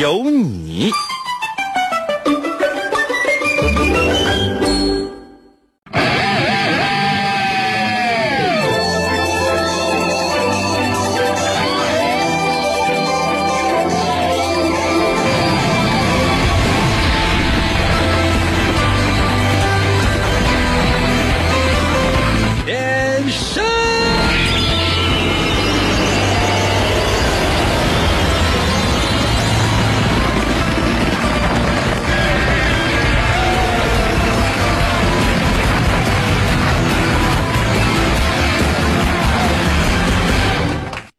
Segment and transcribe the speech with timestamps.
[0.00, 0.90] 有你。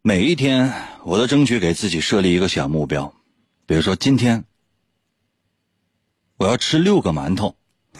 [0.07, 0.71] 每一天，
[1.03, 3.11] 我都争取给自己设立一个小目标，
[3.65, 4.43] 比如说今天
[6.37, 7.55] 我要吃六个馒头。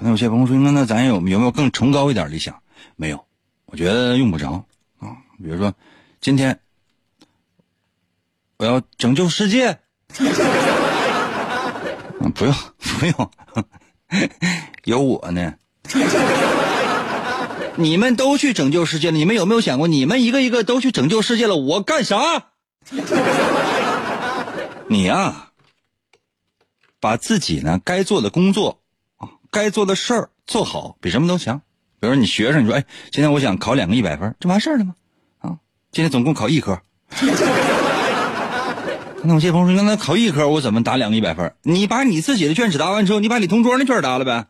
[0.00, 2.58] 那有些朋友说，那那咱有有没有更崇高一点理想？
[2.96, 3.22] 没有，
[3.66, 4.64] 我觉得用不着
[4.98, 5.14] 啊。
[5.36, 5.74] 比如说，
[6.22, 6.58] 今天
[8.56, 9.78] 我要拯救世界，
[12.20, 13.30] 嗯， 不用不用，
[14.84, 15.52] 有我呢。
[17.76, 22.16] 你们都去拯救世界了，你们有没有想过，你们一个一个都去拯救世界了，我干啥？
[24.88, 25.48] 你呀、
[27.00, 28.80] 把自己呢该做的工作
[29.16, 31.60] 啊，该做的事儿做好，比什么都强。
[31.98, 34.94] 比如说你学生，你说哎，今天我想考两个一百分，这完事儿了吗？
[35.38, 35.56] 啊，
[35.92, 36.80] 今天总共考一科。
[39.22, 41.52] 那我这朋友说，那考一科我怎么答两个一百分？
[41.62, 44.46] 你把你自己的卷子答完之后，你把你同桌那卷答了呗。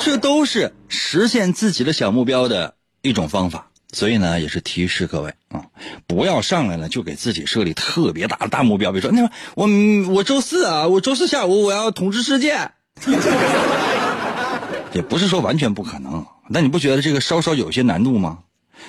[0.00, 3.68] 这都是实现自己的小目标的一种方法。
[3.92, 5.64] 所以呢，也是提示各位啊，
[6.06, 9.68] 不要上来了就给自己设立特别大的大目标，比如说，那我
[10.14, 12.70] 我周四啊，我周四下午我要统治世界，
[14.94, 18.38] 也不是说完全不可能，但你不觉得这个稍稍有些难度吗？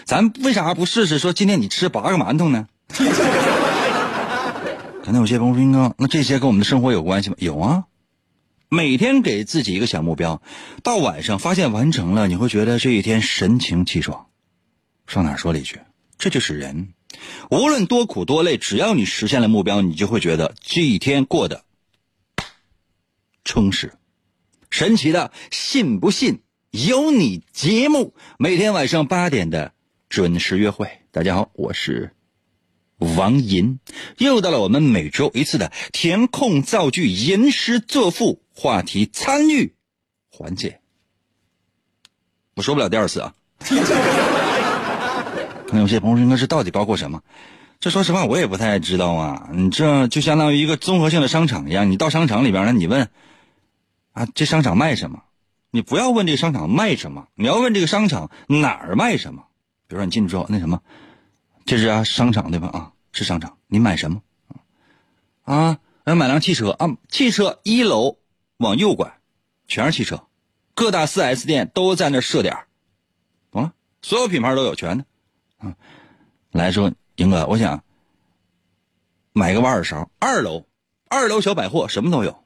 [0.06, 2.68] 咱为啥不试试说今天你吃八个馒头呢？
[5.04, 7.36] 可能有些朋友说，那这些跟我们的生活有关系吗？
[7.40, 7.86] 有啊，
[8.74, 10.42] 每天给自己一个小目标，
[10.82, 14.28] 到晚上发现完成了，你会觉得这一天神清气爽。
[15.08, 15.82] 上哪说了一句，
[16.18, 16.94] 这就是人，
[17.50, 21.66] 无论多苦多累，只要你实现了目标，你就会觉得这一天过得
[23.44, 23.92] 充实。
[24.70, 26.40] 神奇的，信不信
[26.70, 29.74] 有你节目，每天晚上八点的
[30.08, 30.88] 准时约会。
[31.12, 32.16] 大家好，我是
[33.00, 33.82] 王银，
[34.18, 39.76] 又到了我们每周一次的填空造句、吟诗作赋话题参与
[40.30, 40.80] 环节。
[42.56, 43.34] 我说不了第二次啊。
[45.68, 47.22] 可能有些朋友说，那是到底包括什么？
[47.80, 49.50] 这说实话，我也不太知道啊。
[49.54, 53.10] 你这就相当于一个综合性的商场一样，你到商场里边呢，你问
[54.12, 55.24] 啊，这商场卖什么？
[55.72, 59.46] 你不要问这个商场卖什么，你要问这个商场哪儿卖什么。
[59.88, 60.82] 比如说你进去之后，那什么，
[61.66, 62.68] 这是啊商场对吧？
[62.68, 64.22] 啊，是商场，你买什么？
[65.44, 68.18] 啊，要买辆汽车啊，汽车一楼
[68.62, 69.20] 往右拐，
[69.68, 70.24] 全是汽车，
[70.76, 72.68] 各大四 S 店都在那设点儿
[73.52, 73.74] 懂了？
[74.02, 75.06] 所有品牌都有全的。
[75.62, 75.76] 嗯，
[76.52, 77.84] 来说，英哥，我想
[79.34, 80.10] 买个挖耳勺。
[80.20, 80.66] 二楼，
[81.10, 82.44] 二楼小百货什么都有，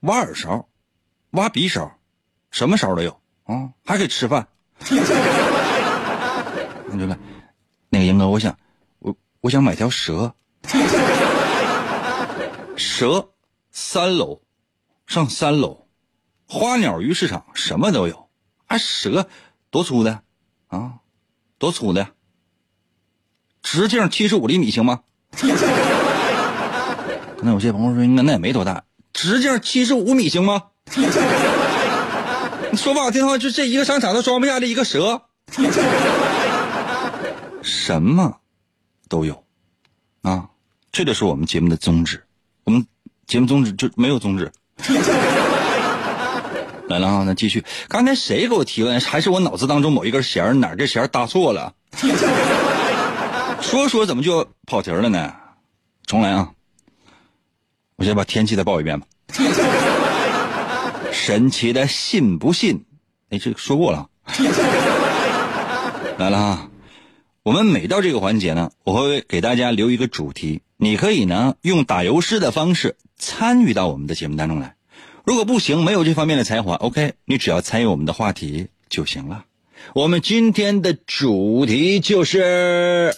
[0.00, 0.68] 挖耳勺、
[1.32, 1.98] 挖鼻勺，
[2.50, 4.48] 什么勺都有啊，还可以吃饭。
[6.86, 7.18] 那就来，
[7.90, 8.58] 那个英哥，我想，
[8.98, 10.34] 我我想买条蛇。
[12.76, 13.30] 蛇，
[13.70, 14.40] 三楼，
[15.10, 15.88] 上三楼，
[16.46, 18.28] 花鸟鱼市场什么都有。
[18.66, 19.28] 啊，蛇
[19.68, 20.22] 多粗的
[20.68, 21.00] 啊，
[21.58, 22.10] 多粗的。
[23.60, 25.00] 直径七十五厘米行吗？
[27.42, 30.66] 那有些朋友说，那那也没多大，直径七十五米行吗？
[32.70, 35.22] 你 说不好听的话，就这一个商场都装不下这一个蛇。
[37.62, 38.38] 什么
[39.08, 39.44] 都有
[40.22, 40.50] 啊，
[40.92, 42.24] 这就是我们节目的宗旨。
[42.62, 42.86] 我们
[43.26, 44.52] 节目宗旨就没有宗旨。
[46.88, 47.62] 来了啊，那继续。
[47.88, 49.00] 刚才谁给我提问？
[49.00, 51.72] 还是我脑子当中某一根弦儿哪根弦儿搭错了？
[53.60, 55.32] 说说怎么就跑题了呢？
[56.06, 56.48] 重来啊！
[57.96, 59.06] 我先把天气再报一遍吧。
[61.12, 62.84] 神奇的信不信？
[63.30, 64.06] 哎，这个说过了。
[66.18, 66.68] 来了啊！
[67.42, 74.74] 我们每到这个环节呢，我会给大家留一个主题，你可以呢用打油诗的方式参与到我们的节目当中来。
[75.24, 79.46] 如果不行，没有这方面的才华，OK，你只要参与我们的话题就行了。
[79.94, 83.14] 我们今天的主题就是。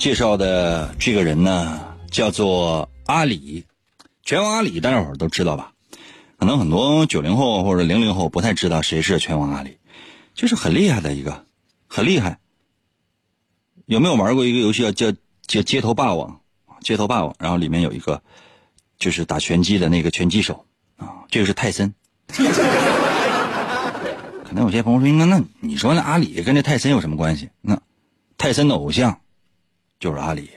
[0.00, 1.78] 介绍的这个人呢，
[2.10, 3.66] 叫做阿里，
[4.24, 5.72] 拳王阿里，大家伙都知道吧？
[6.38, 9.76] 可能很多九零后或者零零后不太知道谁是拳王阿里，
[10.32, 11.44] 就是很厉害的一个，
[11.86, 12.38] 很厉害。
[13.84, 15.12] 有没有玩过一个游戏叫叫
[15.46, 16.40] 叫街头霸王？
[16.80, 18.22] 街头霸王，然后里面有一个
[18.98, 20.64] 就是打拳击的那个拳击手
[20.96, 21.92] 啊，这个是泰森。
[24.48, 27.50] 可能有些朋友说，那那你说那阿里跟这泰森有什么关系？
[27.60, 27.78] 那
[28.38, 29.20] 泰森的偶像
[30.00, 30.50] 就是阿里，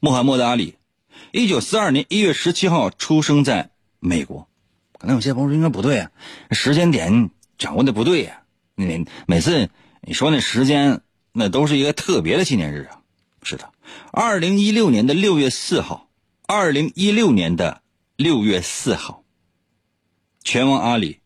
[0.00, 0.74] 穆罕默德阿里，
[1.30, 3.70] 一九四二年一月十七号出生在
[4.00, 4.48] 美国。
[4.98, 6.10] 可能有些朋友说应该不对啊，
[6.50, 8.42] 时间点掌握的不对呀、
[8.74, 9.70] 你每次
[10.02, 11.02] 你说那时间，
[11.32, 13.00] 那都是一个特别的纪念日啊。
[13.44, 13.72] 是的，
[14.10, 16.08] 二零一六年的六月四号，
[16.48, 17.80] 二零一六年的
[18.16, 19.22] 六月四号，
[20.42, 21.20] 拳王阿里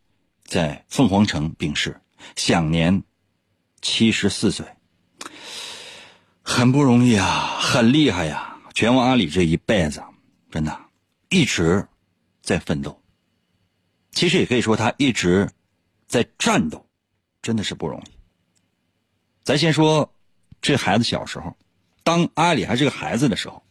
[0.45, 1.99] 在凤凰城病逝，
[2.37, 3.03] 享年
[3.81, 4.67] 七十四岁。
[6.43, 8.59] 很不容易啊，很厉害呀！
[8.75, 10.03] 拳王阿里这一辈子，
[10.51, 10.79] 真的
[11.29, 11.87] 一直
[12.43, 13.01] 在奋斗。
[14.11, 15.51] 其实也可以说，他一直
[16.07, 16.87] 在战斗，
[17.41, 18.11] 真的是不容易。
[19.45, 20.15] 咱先说
[20.61, 21.57] 这孩子小时候，
[22.03, 23.63] 当阿里还是个孩子的时候，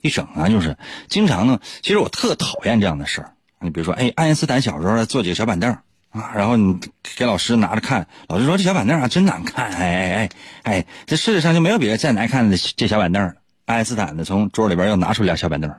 [0.00, 0.76] 一整啊就是
[1.08, 1.60] 经常呢。
[1.82, 3.34] 其实我特讨厌这样的事儿。
[3.60, 5.78] 你比如说，哎，爱因斯坦小时候坐几个小板凳
[6.10, 6.78] 啊，然后你
[7.16, 10.28] 给老师拿着看，老师说这小板凳啊真难看，哎哎哎
[10.62, 13.34] 哎，这世界上就没有比这再难看的这小板凳了。
[13.66, 15.72] 爱因斯坦呢从桌里边又拿出俩小板凳，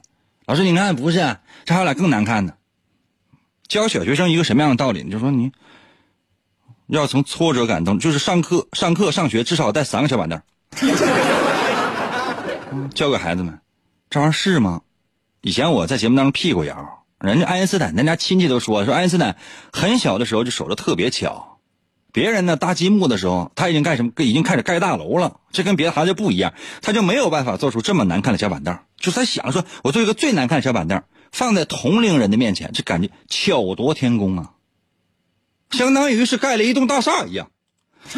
[0.45, 2.55] 老师你看不是，这还有俩更难看的。
[3.67, 5.03] 教小学生一个什么样的道理？
[5.03, 5.51] 你就说你
[6.87, 10.41] 要从挫折感中，就是上课、上课、上学至少带三个小板凳。
[12.93, 13.59] 教给孩子们，
[14.09, 14.81] 这玩意儿是吗？
[15.41, 19.38] 以前我在节目当中辟过谣，人家爱因斯坦，咱家亲戚都说说爱因斯坦
[19.71, 21.60] 很小的时候就手头特别巧，
[22.12, 24.12] 别人呢搭积木的时候，他已经干什么？
[24.18, 28.80] 已经开始盖大楼了，这跟别的孩子不一样，他就没有办法做出这么难看的小板凳。
[28.98, 31.04] 就他想说，我做一个最难看的小板凳。
[31.31, 34.54] 放在同龄人的面前，这感觉巧夺天工啊！
[35.69, 37.51] 相当于是盖了一栋大厦一样。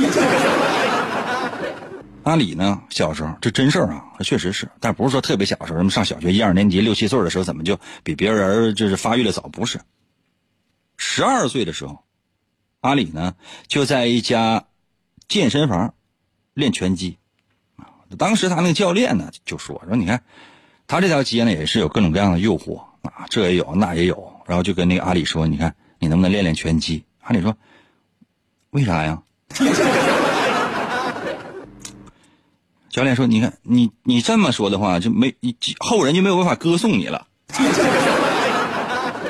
[2.23, 9.41] 阿里呢，小时候这真事儿啊，确实是，但不是说特别小时候，什么上小学一二年级、六七岁的时候，怎么就比别人就是发育的早？
[9.43, 9.81] 不是，
[10.97, 12.03] 十二岁的时候，
[12.81, 13.35] 阿里呢
[13.67, 14.65] 就在一家
[15.27, 15.93] 健身房
[16.53, 17.17] 练拳击。
[18.17, 20.23] 当时他那个教练呢就说说，你看
[20.87, 22.83] 他这条街呢也是有各种各样的诱惑。
[23.01, 27.57] 啊，这也有，那也有，然后就跟那个阿里说：“你看，你能不能练练拳击？”阿里说
[28.69, 29.23] ：“为啥呀？”
[32.91, 37.25] 教练说：“你看，你你这么说的话，就没你后人就没有办法歌颂你了。”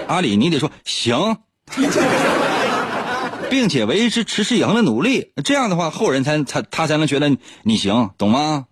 [0.07, 1.37] 阿里，你得说行，
[3.49, 8.65] 并且为之持之以恒的努力，这样的话，后人才才他才能觉得你行，懂吗？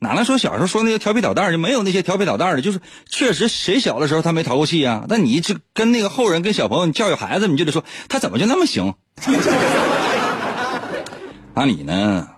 [0.00, 2.62] 哪能说小时候说那些调皮捣蛋就没有那些调皮捣蛋的？
[2.62, 5.04] 就是确实谁小的时候他没淘过气啊？
[5.08, 8.94] 那你这跟那个后人跟小朋友你教育孩子，你就得说他怎么就那么行？
[11.54, 12.28] 阿里呢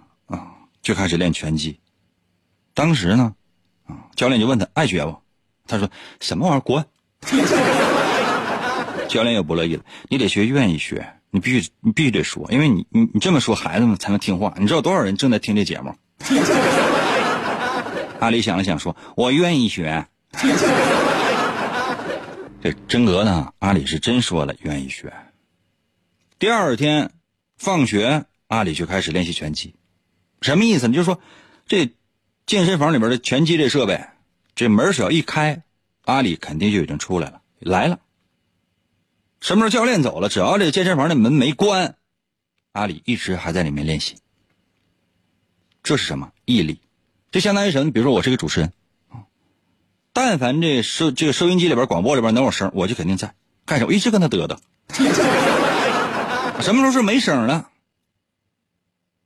[0.83, 1.81] 就开始练拳击，
[2.75, 3.35] 当时呢
[3.87, 5.17] 啊教练就问他爱学不？
[5.67, 6.85] 他说什么玩意儿滚！
[9.09, 14.55] 教练也不乐意了，你得学愿意学，你必须你必须得说，因为你你你这么说孩子们才能听话。
[14.59, 15.95] 你知道多少人正在听这节目？
[18.21, 20.07] 阿里想了想，说：“我愿意学。
[22.63, 23.53] ”这真格呢？
[23.59, 25.13] 阿里是真说了愿意学。
[26.39, 27.11] 第二天
[27.57, 29.75] 放学，阿里就开始练习拳击。
[30.41, 30.95] 什么意思呢？
[30.95, 31.21] 就是说，
[31.67, 31.93] 这
[32.47, 34.05] 健身房里边的拳击这设备，
[34.55, 35.63] 这门只要一开，
[36.05, 38.01] 阿里肯定就已经出来了，来了。
[39.41, 41.97] 什么时候教练走了，只要这健身房的门没关，
[42.73, 44.17] 阿里一直还在里面练习。
[45.83, 46.81] 这是什么毅力？
[47.31, 47.93] 这相当于什么？
[47.93, 48.73] 比如说我是个主持人，
[50.13, 53.89] 但凡这收这个收音机里边、广播里边能有声，我就肯定在干什么？
[53.89, 54.59] 我一直跟他嘚嘚。
[56.61, 57.71] 什么时候是没声了？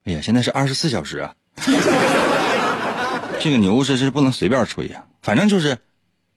[0.05, 1.33] 哎呀，现在是二十四小时啊！
[3.41, 5.77] 这个牛是是不能随便吹呀，反正就是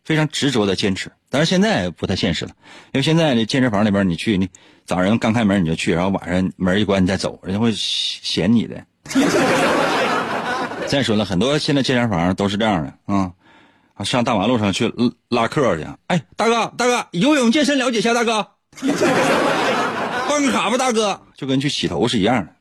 [0.05, 1.11] 非常执着的坚持。
[1.29, 2.51] 但是现在不太现实了，
[2.93, 4.47] 因为现在的健身房里边，你去，你
[4.85, 8.81] 早上刚开门你就去，然后晚上门一关你再走，人家会嫌你的。
[10.87, 13.33] 再说了，很多现在健身房都是这样的啊，
[14.05, 14.89] 上大马路上去
[15.27, 15.85] 拉客去。
[16.07, 18.47] 哎，大哥，大哥，游泳健身了解一下，大哥，
[20.29, 22.53] 办个卡吧，大哥，就跟去洗头是一样的。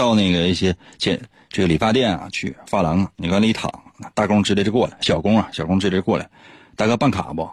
[0.00, 3.70] 到那个一些健这个理发店啊，去发廊啊，你往里一躺，
[4.14, 6.30] 大工直接就过来，小工啊，小工直接过来，
[6.74, 7.46] 大哥办卡不？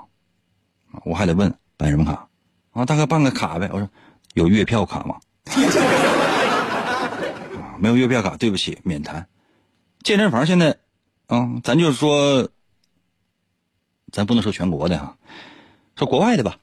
[1.03, 2.25] 我还得问办什么卡？
[2.71, 3.69] 啊，大哥办个卡呗。
[3.73, 3.89] 我说
[4.33, 5.17] 有月票卡吗？
[7.77, 9.27] 没有月票卡，对不起，免谈。
[10.03, 10.77] 健身房现在，
[11.25, 12.47] 啊，咱就是说，
[14.13, 15.17] 咱不能说全国的哈，
[15.97, 16.57] 说国外的吧，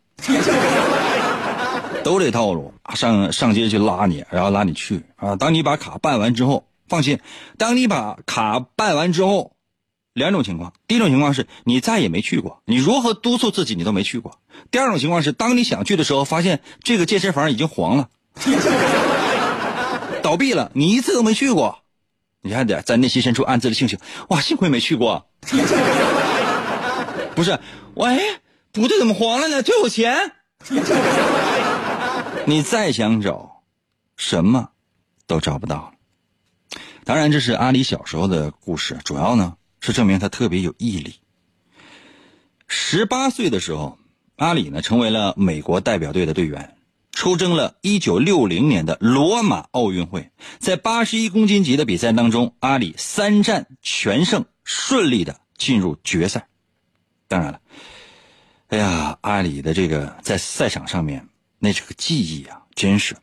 [2.04, 5.34] 都这套路，上上街去拉你，然后拉你去啊。
[5.36, 7.18] 当你把卡办完之后，放心，
[7.56, 9.52] 当你把卡办完之后，
[10.12, 14.32] 两种情况：第一种情况是你再也没去过，你如何督促自己你都没去过；
[14.70, 18.10] 第二种情况是，当你想去的时候，发现这个健身房已经黄了。
[20.22, 21.78] 倒闭了，你一次都没去过，
[22.42, 25.26] 你还得在内心深处暗自的庆幸，哇，幸亏没去过。
[27.34, 27.58] 不是，
[27.94, 28.20] 喂，
[28.72, 29.62] 不对，怎么黄了呢？
[29.62, 30.32] 退我钱。
[32.46, 33.62] 你再想找，
[34.16, 34.70] 什么
[35.26, 35.92] 都找不到了。
[37.04, 41.16] 当然，这是阿里小时候的故事，主要呢是证明他特别有毅力。
[42.66, 43.98] 十八岁的时候，
[44.36, 46.76] 阿里呢成为了美国代表队的队员。
[47.12, 56.48] 出征了1960年的罗马奥运会，在81公斤级的比赛当中，阿里三战全胜，顺利的进入决赛。
[57.28, 57.60] 当然了，
[58.66, 61.28] 哎呀，阿里的这个在赛场上面
[61.64, 63.16] 那这个技艺啊，真是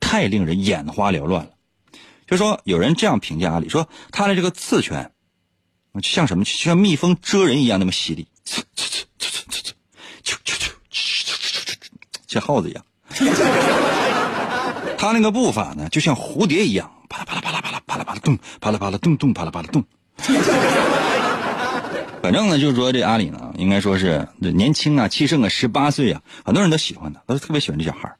[0.00, 1.52] 太令人眼花缭乱了。
[2.26, 5.12] 就说有人这样评价阿里，说他的这个刺拳，
[6.02, 8.26] 像什么，像蜜蜂蛰人一样那么犀利。
[12.26, 12.84] 像耗子一样，
[14.98, 19.84] 他那个步伐呢，就像蝴蝶一样，啪啦啪啦啪啦啪啦啪啦啪啦动，啪啦啪啦动动啪啦啪啦动。
[22.26, 28.16] 反正呢，就是说这阿里呢，应该说是年轻啊，气盛啊，十八岁啊，很多人都喜欢他，都是特别喜欢这小孩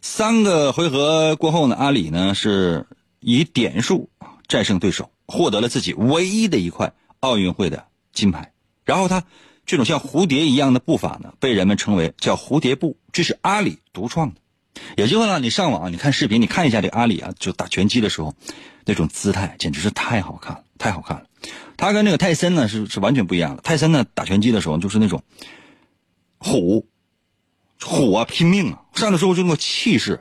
[0.00, 2.86] 三个回合过后呢，阿里呢是
[3.18, 4.10] 以点数
[4.46, 8.52] 战胜对手，获得了自己唯一的一块奥运会的金牌。
[8.84, 9.24] 然后他。
[9.64, 14.40] 这种像蝴蝶一样的步伐呢，被人们称为叫蝴蝶步，这是阿里独创的。
[14.96, 18.34] 也就是呢，你上网你看视频，你看一下这个阿里啊，就打拳击的时候，
[18.84, 21.26] 那种姿态简直是太好看了，太好看了。
[21.76, 23.62] 他跟那个泰森呢是是完全不一样的。
[23.62, 25.22] 泰森呢打拳击的时候就是那种
[26.38, 26.88] 虎
[27.80, 30.18] 虎啊，拼命啊，上的时候就那个气势。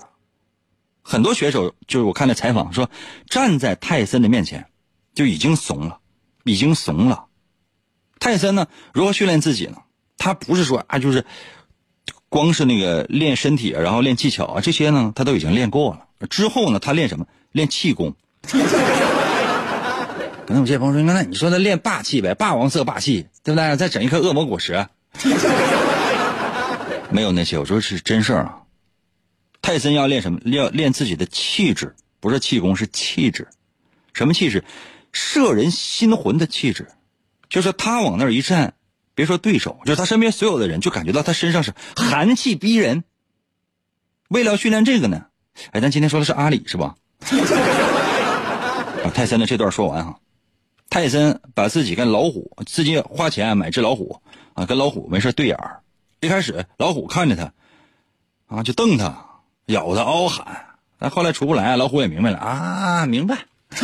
[1.01, 2.91] 很多选手就是我看那采访说，
[3.27, 4.67] 站在泰森的面前
[5.15, 5.97] 就已经怂了，
[6.43, 7.25] 已经怂了。
[8.19, 8.67] 泰森呢？
[8.93, 9.77] 如何训练自己呢？
[10.19, 11.25] 他不是说啊，就是
[12.29, 16.27] 光是那个练身体，然后练技巧啊，这些呢，他都已经练过了。
[16.29, 17.25] 之后呢，他练什么？
[17.51, 18.15] 练气功。
[20.51, 23.77] 可能有些朋友说：“那你说他练霸气呗，霸王色霸气，对不对？
[23.77, 24.85] 再整一颗恶魔果实。
[27.09, 28.57] 没有那些，我说是真事儿啊。
[29.61, 30.41] 泰森要练什么？
[30.43, 33.47] 要练自己的气质，不是气功，是气质。
[34.11, 34.65] 什么气质？
[35.13, 36.89] 摄人心魂的气质。
[37.49, 38.73] 就是他往那儿一站，
[39.15, 43.05] 别说对手，就是他身边所有的人，就感觉到他身上是寒气逼人。
[44.27, 45.27] 为了训练这个呢，
[45.71, 46.95] 哎，咱今天说的是阿里是吧？
[49.01, 50.19] 把 泰森的这段说完哈。
[50.91, 54.19] 泰森把自己跟老虎，自己花钱买只老虎
[54.55, 55.79] 啊，跟老虎没事对眼儿。
[56.19, 57.53] 一开始老虎看着他，
[58.47, 59.25] 啊，就瞪他，
[59.67, 60.65] 咬他，嗷喊。
[60.99, 63.37] 但后来出不来，老虎也明白了啊，明白，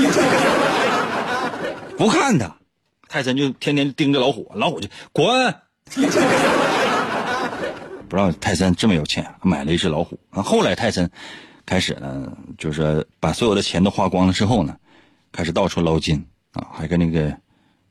[1.97, 2.57] 不看他。
[3.07, 5.55] 泰森就天天盯着老虎，老虎就滚。
[8.09, 10.19] 不知道泰森这么有钱，买了一只老虎。
[10.31, 11.09] 啊后来泰森
[11.65, 14.75] 开始呢，就是把所有的钱都花光了之后呢，
[15.31, 16.25] 开始到处捞金
[16.57, 17.29] 啊，还跟那个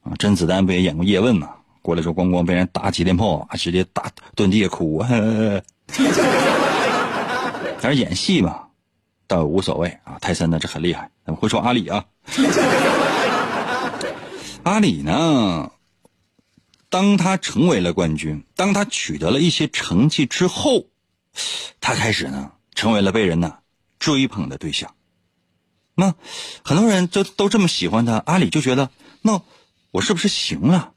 [0.03, 1.51] 啊甄子丹不也演过叶问嘛？
[1.83, 5.05] 过来之后咣咣被人打几连炮啊，直接打蹲地下哭。
[7.81, 8.65] 但是演戏嘛，
[9.29, 10.19] 倒无所谓啊。
[10.21, 12.05] 泰森呢，这很厉害，咱们会说阿里啊。
[14.65, 15.71] 阿里呢？
[16.89, 20.87] 当他成为了冠军，当他取得了一些成绩之后，
[21.81, 23.59] 他开始呢，成为了被人呢
[24.01, 24.93] 追捧的对象。
[25.99, 26.15] 那
[26.63, 28.91] 很多人都都这么喜欢他，阿里就觉得，
[29.23, 29.43] 那
[29.91, 30.93] 我是不是行了？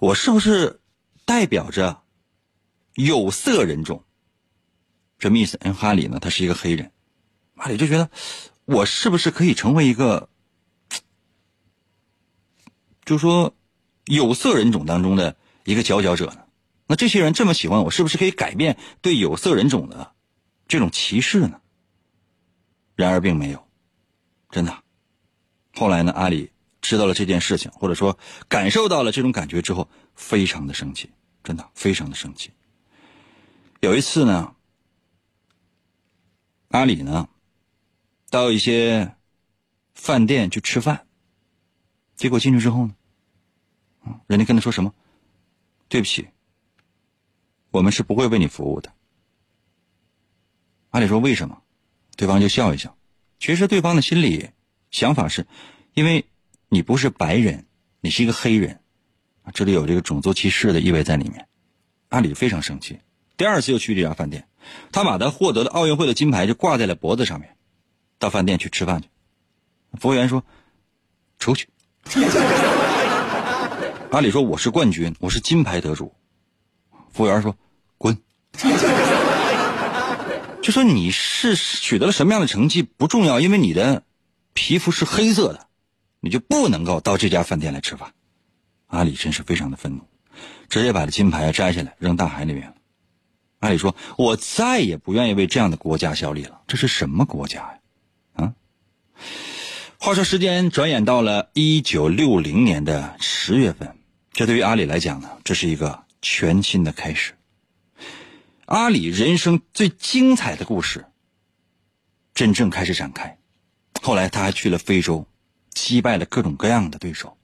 [0.00, 0.80] 我是不是
[1.24, 2.02] 代表着
[2.94, 4.04] 有色人种？
[5.18, 5.60] 什么意思？
[5.64, 6.90] 因为阿里呢，他是一个黑人，
[7.54, 8.10] 阿里就觉得
[8.64, 10.28] 我是不是可以成为一个，
[13.04, 13.54] 就说
[14.06, 16.38] 有色人种当中的一个佼佼者呢？
[16.88, 20.12] 那这些人这么喜欢我，是不是可以改变对有色人种的
[20.66, 21.60] 这种歧视呢？
[22.96, 23.64] 然而并没有，
[24.52, 24.84] 真的。
[25.74, 26.48] 后来呢，阿里
[26.80, 28.16] 知道了这件事情，或者说
[28.46, 31.10] 感受到了这种感觉之后，非常的生气，
[31.42, 32.52] 真的非常的生气。
[33.80, 34.54] 有一次呢，
[36.68, 37.28] 阿里呢
[38.30, 39.16] 到一些
[39.94, 41.06] 饭店去吃饭，
[42.14, 42.94] 结果进去之后呢，
[44.26, 44.94] 人家跟他说什么？
[45.88, 46.28] 对不起，
[47.70, 48.92] 我们是不会为你服务的。
[50.90, 51.62] 阿里说为什么？
[52.16, 52.94] 对方就笑一笑。
[53.42, 54.50] 其实对方的心里
[54.92, 55.44] 想法是，
[55.94, 56.24] 因为
[56.68, 57.66] 你不是白人，
[58.00, 58.78] 你是一个黑人，
[59.52, 61.48] 这里有这个种族歧视的意味在里面。
[62.10, 63.00] 阿里非常生气，
[63.36, 64.46] 第二次又去这家饭店，
[64.92, 67.56] 他把他获得的奥运会的金牌就挂在了脖子上面，
[68.20, 69.08] 到饭店去吃饭去。
[69.98, 70.44] 服务员说
[71.40, 71.68] ：“出去。”
[74.12, 76.14] 阿里说：“我是冠军，我是金牌得主。”
[77.12, 77.56] 服务员说
[77.98, 78.16] ：“滚。”
[80.62, 84.04] 就说你是取得了什么样的成绩不重要，因为你的
[84.54, 85.66] 皮肤是黑色的，
[86.20, 88.12] 你就不能够到这家饭店来吃饭。
[88.86, 90.02] 阿里真是非常的愤怒，
[90.68, 92.74] 直接把这金牌摘下来扔大海里面了。
[93.58, 96.62] 阿里说：“我再也不愿意为这样的国家效力了。
[96.68, 97.78] 这是什么国家呀？
[98.34, 98.52] 啊？”
[99.98, 103.96] 话说，时间转眼到了一九六零年的十月份，
[104.32, 107.34] 这对于阿里来讲呢，这是一个全新的开始。
[108.72, 111.04] 阿里人生最精彩的故事
[112.32, 113.36] 真正开始展开。
[114.00, 115.26] 后来他还去了非洲，
[115.68, 117.36] 击败了各种各样的对手，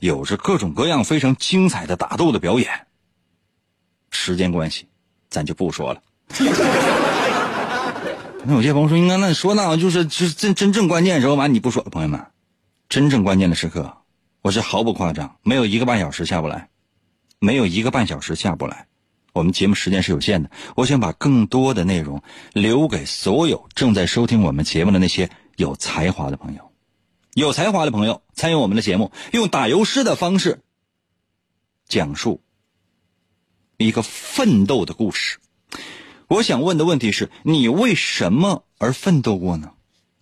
[0.00, 2.88] 有着各种各样非常精彩的打斗的表演。
[4.10, 4.88] 时间关系，
[5.30, 6.02] 咱就不说了。
[8.44, 12.26] 那有些朋友说：“应该那说那就是就是真真正关键时候完你不说，朋友们，
[12.88, 13.98] 真正关键的时刻，
[14.40, 16.70] 我是毫不夸张，没有一个半小时下不来，
[17.38, 18.88] 没有一个半小时下不来。”
[19.32, 26.70] 我们节目时间是有限的，我想把更多的内容留给所有正在收听我们节目的那些有才华的朋友。
[27.34, 30.60] 有才华的朋友参与我们的节目，用打油诗的方式
[31.88, 32.42] 讲述
[33.78, 35.38] 一个奋斗的故事。
[36.28, 39.70] 我想问的问题是：你为什么而奋斗过呢？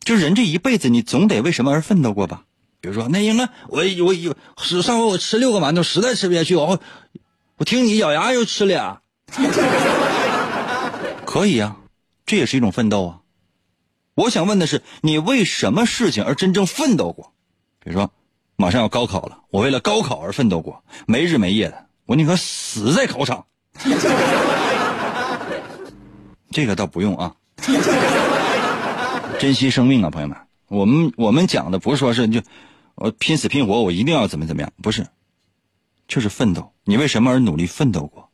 [0.01, 2.44] 就人这一辈子，你总得为什么而奋斗过吧？
[2.81, 4.35] 比如说，那应该我我有
[4.83, 6.81] 上回我吃六个馒头，实在吃不下去，我
[7.61, 9.03] 我听你咬牙又吃俩。
[11.27, 11.77] 可以呀，
[12.25, 13.20] 这也是一种奋斗啊。
[14.14, 17.35] 我想问的是，你为什么事情而真正奋斗过？
[17.85, 18.11] 比如说，
[18.57, 23.44] 马上要高考了，我为了高考而奋斗过，没日没夜的，我宁可死在考场。
[26.51, 27.35] 这个倒不用啊，
[29.38, 30.35] 珍惜生命啊，朋友们。
[30.68, 32.40] 我们我们讲的不是说是就
[32.94, 35.07] 我拼死拼活，我一定要怎么怎么样，不是，
[36.11, 36.75] 就是奋斗。
[36.85, 38.31] 你为什么而努力奋斗过？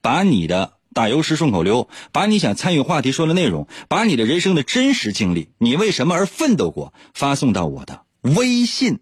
[0.00, 8.98] 把你的打油诗、顺口溜，把你想参与话题说的内容，把你的人生的真实经历，你为什么而奋斗过，发送到我的微信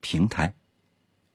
[0.00, 0.54] 平台。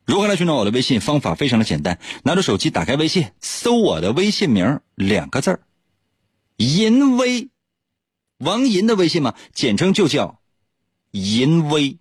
[0.05, 1.01] 如何来寻找我的微信？
[1.01, 5.59] 方法非常的简单，拿着手机打开微信，搜我的微信名两个字儿，
[6.57, 7.49] 银威，
[8.37, 10.39] 王银的微信嘛，简称就叫
[11.11, 11.99] 银威。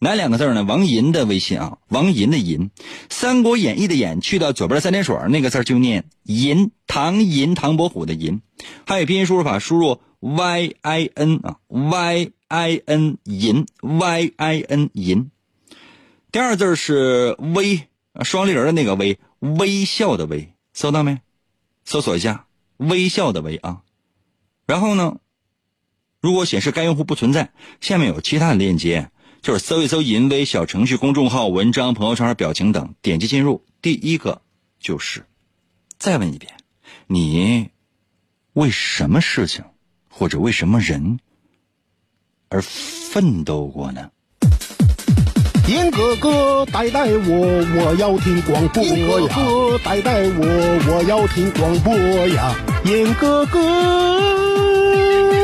[0.00, 0.62] 哪两个字呢？
[0.62, 2.70] 王银的微信啊，王银的银，
[3.10, 8.40] 《三国演义》的演去掉左边三点水那个字就念银，唐银，唐伯虎的银。
[8.86, 15.32] 还有拼音输入法，输入 y i n 啊，y i n 银，y i n 银。
[16.30, 17.88] 第二字是微，
[18.22, 21.18] 双立人的那个微，微笑的微，搜到没？
[21.84, 23.80] 搜索一下，微笑的微啊。
[24.64, 25.16] 然后呢，
[26.20, 29.10] 如果显示该用户不存在，下面有其他的链接。
[29.48, 33.64] 就是搜一搜“淫威”小程序、公众号、文章、朋友圈、表情等，点击进入。
[33.80, 34.42] 第一个
[34.78, 35.24] 就是，
[35.98, 36.52] 再问一遍，
[37.06, 37.70] 你
[38.52, 39.64] 为什么事情
[40.10, 41.18] 或者为什么人
[42.50, 44.10] 而奋斗过呢？
[45.66, 48.90] 严哥哥带带我，我要听广播呀！
[48.90, 51.96] 银哥哥带带我，我要听广播
[52.28, 52.54] 呀！
[52.84, 53.62] 严哥哥，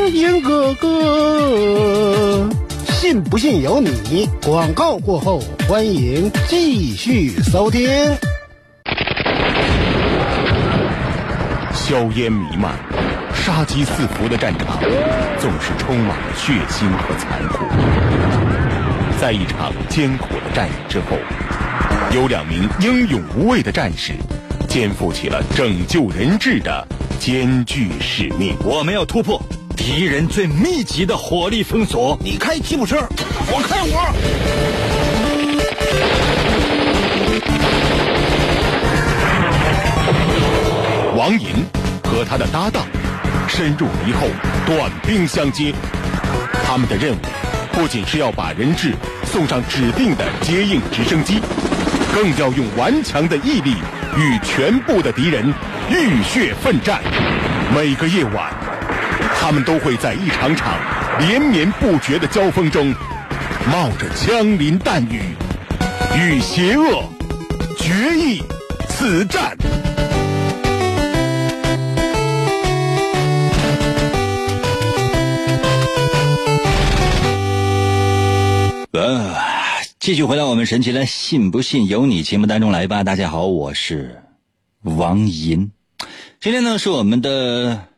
[0.09, 2.64] 严哥哥。
[3.07, 4.27] 信不信由你。
[4.43, 5.39] 广告过后，
[5.69, 7.87] 欢迎继续收听。
[11.71, 12.73] 硝烟弥漫、
[13.31, 14.79] 杀机四伏的战场，
[15.37, 17.63] 总是充满了血腥和残酷。
[19.21, 21.15] 在一场艰苦的战役之后，
[22.11, 24.13] 有两名英勇无畏的战士，
[24.67, 26.87] 肩负起了拯救人质的
[27.19, 28.55] 艰巨使命。
[28.63, 29.39] 我们要突破。
[29.75, 32.17] 敌人最密集的火力封锁。
[32.21, 32.97] 你开吉普车，
[33.51, 34.13] 我开我。
[41.17, 41.49] 王银
[42.03, 42.85] 和他的搭档
[43.47, 44.27] 深入敌后，
[44.65, 45.73] 短兵相接。
[46.65, 47.17] 他们的任务
[47.71, 48.93] 不仅是要把人质
[49.25, 51.41] 送上指定的接应直升机，
[52.13, 53.75] 更要用顽强的毅力
[54.17, 55.53] 与全部的敌人
[55.89, 57.01] 浴血奋战。
[57.75, 58.53] 每个夜晚，
[59.47, 60.75] 他们都会在一场场
[61.19, 62.91] 连绵不绝的交锋中，
[63.71, 65.21] 冒着枪林弹雨，
[66.17, 67.03] 与邪恶
[67.77, 68.41] 决一
[68.89, 69.55] 死战。
[78.93, 79.35] 呃，
[79.99, 83.03] 继续回到我们神奇的“信不信由你”节目当中来吧。
[83.03, 84.23] 大家好，我是
[84.81, 85.71] 王银。
[86.41, 87.89] 今天呢是我们的，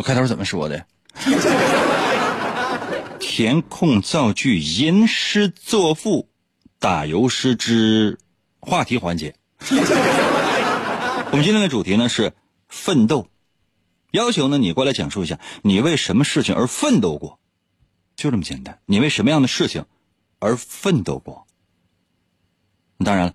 [0.00, 0.86] 我开头怎么说的？
[3.20, 6.30] 填空造句、吟诗作赋、
[6.78, 8.18] 打油诗之
[8.60, 9.34] 话题环节。
[9.68, 12.32] 我们今天的主题呢是
[12.66, 13.28] 奋斗，
[14.10, 17.38] 要求呢你过来讲述一下你为什么事情而奋斗过。
[18.16, 19.84] 就这么简单，你为什么样的事情
[20.38, 21.46] 而奋斗过？
[23.04, 23.34] 当然了，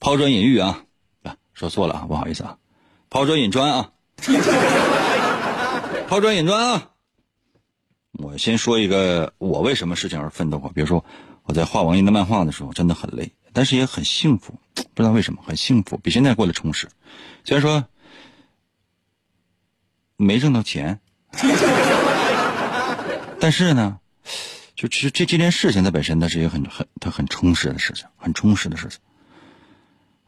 [0.00, 0.84] 抛砖引玉啊，
[1.22, 2.56] 啊，说错了啊，不好意思啊，
[3.10, 3.92] 抛砖引砖啊，
[6.08, 6.90] 抛砖引砖啊。
[8.12, 10.70] 我先说一个，我为什么事情而奋斗过？
[10.70, 11.04] 比如说，
[11.42, 14.58] 我在画王一的漫画的时候，真的很累，但是也很幸福，
[14.94, 16.88] 不知道为什么很幸福，比现在过得充实。
[17.44, 17.84] 虽然说
[20.16, 20.98] 没挣到钱，
[23.38, 24.00] 但是呢。
[24.74, 29.00] 就其实这这件事情，它本身它是一个很很它很充实的事情，很充实的事情。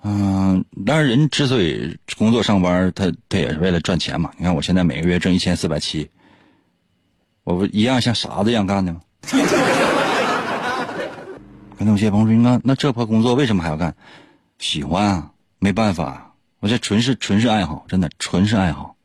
[0.02, 4.30] 嗯，当然人之所以工作上班，他他也是为了赚钱嘛。
[4.38, 6.10] 你看我现在每个月挣一千四百七，
[7.44, 9.00] 我不一样像傻子一样干的吗？
[11.76, 13.94] 可能有些朋友说：“那那这破工作为什么还要干？
[14.58, 18.96] 喜欢啊，没办法，我这纯是纯是爱好，真的纯是爱好，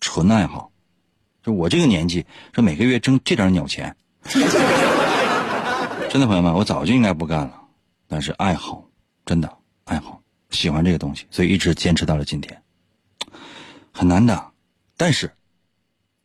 [0.00, 0.70] 纯爱好。
[1.42, 3.94] 就我这个年纪，说每个月挣这点鸟钱。
[6.10, 7.54] ”真的朋友们，我早就应该不干了，
[8.08, 8.84] 但是爱好，
[9.24, 9.52] 真的
[9.90, 12.62] 爱好，喜欢这个东西，所以一直坚持到了今天，
[13.90, 14.52] 很难的。
[14.96, 15.32] 但是，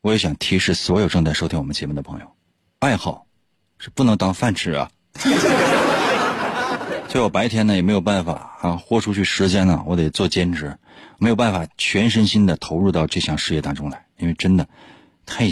[0.01, 2.31] 我也想提示所有正在收听我们节目的朋友，
[2.77, 3.25] 爱好
[3.79, 4.91] 是不能当饭吃啊。
[7.09, 10.77] 所以我白天呢也没有办法啊豁出去时间呢，我得做兼职，
[11.17, 14.69] 没有办法全身心的投入到这项事业当中来，因为真的
[15.25, 15.49] 太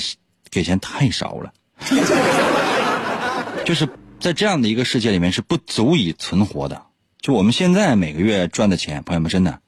[0.52, 1.52] 给钱太少了。
[3.66, 6.86] 就是在这样的一个世界里面是不足以存活的。
[7.24, 9.62] 就我们现在每个月赚的钱，朋友们真的，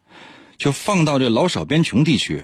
[0.57, 2.43] 就放到这老少边穷地区，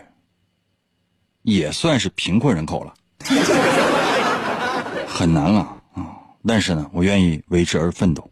[1.41, 2.93] 也算是贫困人口了，
[5.06, 6.15] 很难了啊！
[6.47, 8.32] 但是呢，我愿意为之而奋斗。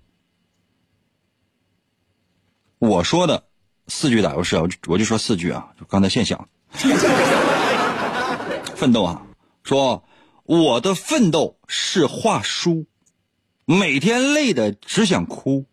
[2.78, 3.44] 我说的
[3.88, 6.48] 四句打油诗啊，我就我就说四句啊，就刚才现想，
[8.74, 9.22] 奋斗啊，
[9.64, 10.06] 说。
[10.46, 12.88] 我的奋斗是画书，
[13.66, 15.68] 每天累的只想哭，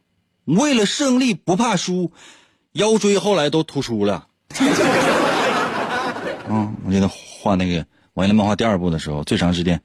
[0.47, 2.11] 为了胜利不怕输，
[2.73, 4.27] 腰椎后来都突出了。
[6.49, 7.83] 嗯，我记得画那个
[8.15, 9.81] 《王爷漫画》第二部的时候，最长时间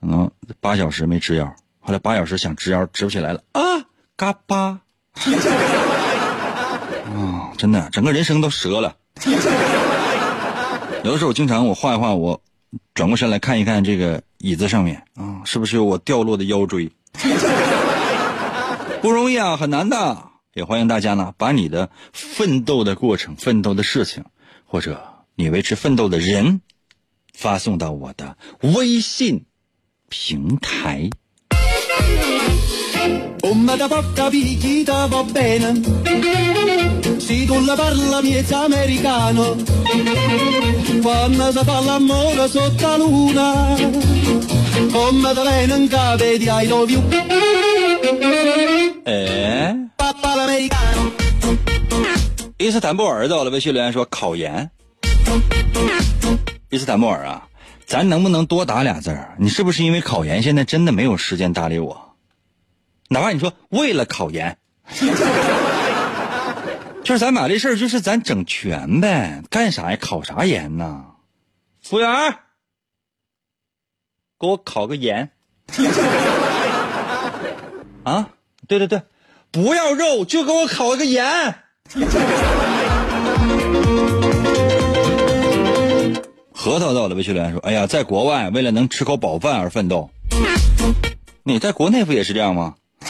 [0.00, 0.30] 可能
[0.60, 1.44] 八小时没直腰，
[1.80, 3.60] 后来八小时想直腰直不起来了啊，
[4.16, 4.78] 嘎巴。
[7.14, 8.94] 啊， 真的，整个人生都折了。
[11.02, 12.40] 有的时候，我经常我画一画我。
[12.94, 16.90] 转过身来看一看这个椅子上面啊，是不是有我掉落的腰椎？
[19.06, 20.30] 不容易啊，很难的。
[20.52, 24.24] 也欢迎大家呢，把你的奋斗的过程、奋斗的事情，
[24.64, 25.00] 或者
[25.36, 26.60] 你为之奋斗的人，
[27.32, 29.44] 发送到我的微信
[30.08, 31.08] 平台。
[49.04, 49.76] 哎，
[52.58, 54.70] 伊斯坦布尔在我的微信留言说考研。
[56.70, 57.48] 伊斯坦布尔啊，
[57.84, 59.34] 咱能不能多打俩字儿？
[59.40, 62.16] 你是不是因为考研现在真的没有时间搭理我？
[63.08, 64.56] 哪怕你说为了考研，
[67.02, 69.98] 就是咱把这事儿就是咱整全呗，干啥呀？
[70.00, 71.06] 考啥研呢？
[71.82, 72.08] 服务员，
[74.38, 75.32] 给我考个研。
[78.06, 78.30] 啊，
[78.68, 79.02] 对对对，
[79.50, 81.56] 不要肉，就给我烤一个盐。
[86.52, 90.08] 核桃到了微信留言说：“哎呀，在国外为了能吃口饱饭而奋斗。”
[91.42, 92.76] 你在国内不也是这样吗？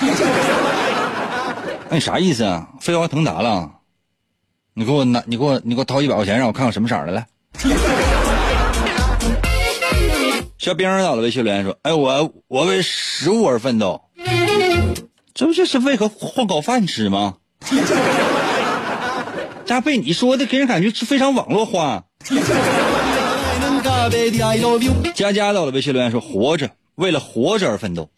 [1.91, 2.71] 那你啥意思啊？
[2.81, 3.73] 飞黄腾达了？
[4.73, 7.27] 你给我拿，你给我，你给我掏一百块钱，让我看看什么色的来。
[10.57, 14.06] 小兵到了微信留言说：“哎，我我为食物而奋斗，
[15.35, 17.37] 这不就是为何混口饭吃吗？”
[19.67, 22.05] 这被你说的，给人感觉是非常网络化。
[25.15, 28.09] 佳佳到了微信留言说：“活着，为了活着而奋斗，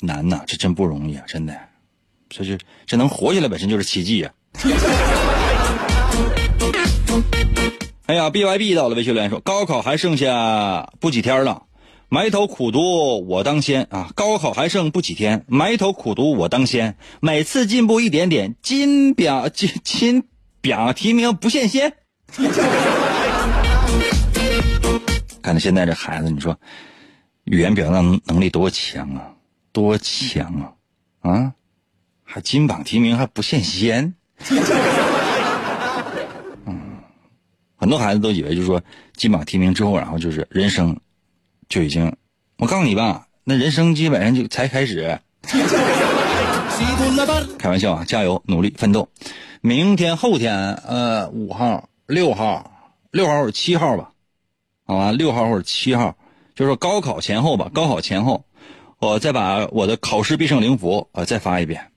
[0.00, 1.54] 难呐，这真不容易啊，真的，
[2.28, 4.32] 这是这能活下来本身就是奇迹啊。
[8.06, 11.62] ”哎呀，B Y B 到了微信留言说：“高考还剩下不几天了，
[12.12, 14.10] 埋头苦读我当先啊！
[14.16, 20.24] 高考还剩不几天，埋头苦读我当先，每次进步一点点，金表金金。”
[20.60, 21.94] 表提名不羡仙，
[25.40, 26.58] 看着现在这孩子，你说
[27.44, 29.32] 语言表达能能力多强啊，
[29.72, 30.76] 多强
[31.22, 31.54] 啊，啊，
[32.24, 34.12] 还金榜题名还不羡仙，
[36.66, 36.98] 嗯，
[37.76, 38.82] 很多孩子都以为就是说
[39.14, 41.00] 金榜题名之后，然后就是人生
[41.70, 42.14] 就已经，
[42.58, 45.20] 我告诉你吧，那人生基本上就才开始，
[47.58, 49.08] 开玩笑啊，加油，努力奋斗。
[49.60, 54.10] 明天、后天，呃，五号、六号、六号或者七号吧，
[54.84, 56.16] 好吧，六号或者七号，
[56.56, 57.70] 就是高考前后吧。
[57.72, 58.44] 高考前后，
[58.98, 61.92] 我再把我的考试必胜灵符啊再发一遍。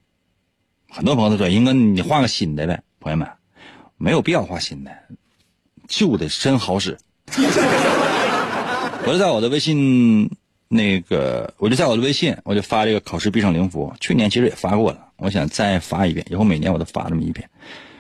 [0.90, 3.28] 很多朋友都说：“英哥，你画个新的呗。”朋友们，
[3.98, 4.92] 没有必要画新的，
[5.88, 6.96] 旧的真好使。
[9.06, 10.30] 我就在我的微信
[10.70, 13.94] 那个，我就在我的微信，我就发这个考试必胜灵符。
[14.00, 15.08] 去年其实也发过了。
[15.18, 17.50] 我想再发一遍，以后每年我都发这么一遍，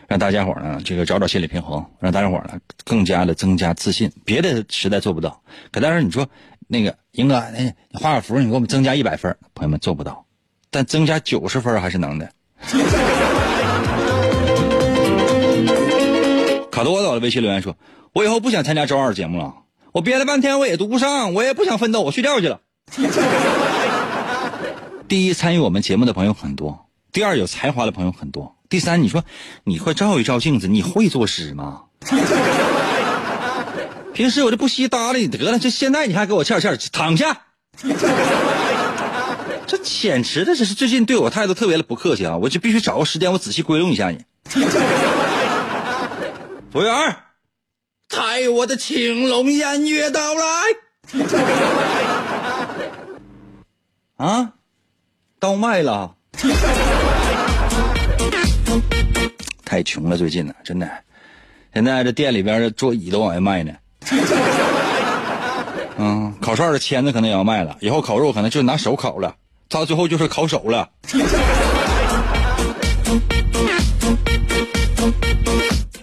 [0.07, 4.11] 让大家伙呢这个找找心理平衡，让大家伙呢更加的增加自信。
[4.23, 6.25] 别的实在做不到，可但是你说
[6.67, 10.25] 那个英哥，你画个符，你给我们增加一百分，朋友们做不到，
[10.71, 12.31] 但增加九十分还是能的。
[16.71, 17.75] 卡多到了微信留言说
[18.13, 19.53] ：“我以后不想参加周二节目了，
[19.93, 22.61] 我憋了半天我也读不上，我也不想奋斗，我睡觉去了。
[25.07, 26.87] ”第一，参与我们节目的朋友很多。
[27.11, 28.55] 第二，有才华的朋友很多。
[28.69, 29.23] 第三，你说
[29.63, 31.83] 你会照一照镜子，你会作诗吗？
[34.15, 37.41] 平时我就不稀搭理你得了，这现在你还给我欠欠躺下。
[39.67, 42.37] 这简直的，这是最近对我态度特别的不客气啊！
[42.37, 44.25] 我就必须找个时间，我仔细归拢一下你。
[46.71, 47.15] 服务员，
[48.13, 50.45] 抬我的青龙偃月刀来。
[54.17, 54.53] 啊，
[55.39, 56.13] 刀卖了。
[59.65, 60.87] 太穷了，最近呢，真的，
[61.73, 63.73] 现在这店里边的桌椅都往外卖呢。
[65.97, 69.35] 嗯，烤串的签子可能也要卖了，以后烤肉可能就拿手烤了，
[69.69, 70.89] 到最后就是烤手了。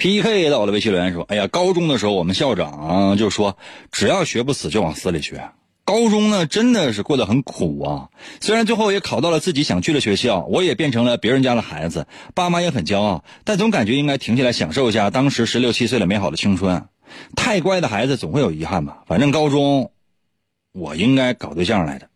[0.00, 3.58] PK 到了，微信留言说：“哎呀，高中的时候我们校长就说，
[3.92, 5.50] 只要学不死就往死里学。”
[5.84, 8.08] 高中呢，真的是过得很苦啊。
[8.40, 16.82] 虽然最后也考到了自己想去的学校，我也变成了别人家的孩子，爸妈也很骄傲，但总感觉应该停下来享受一下当时十六七岁的美好的青春。
[17.36, 19.02] 太乖的孩子总会有遗憾吧。
[19.06, 19.90] 反正高中，
[20.72, 22.08] 我应该搞对象来的。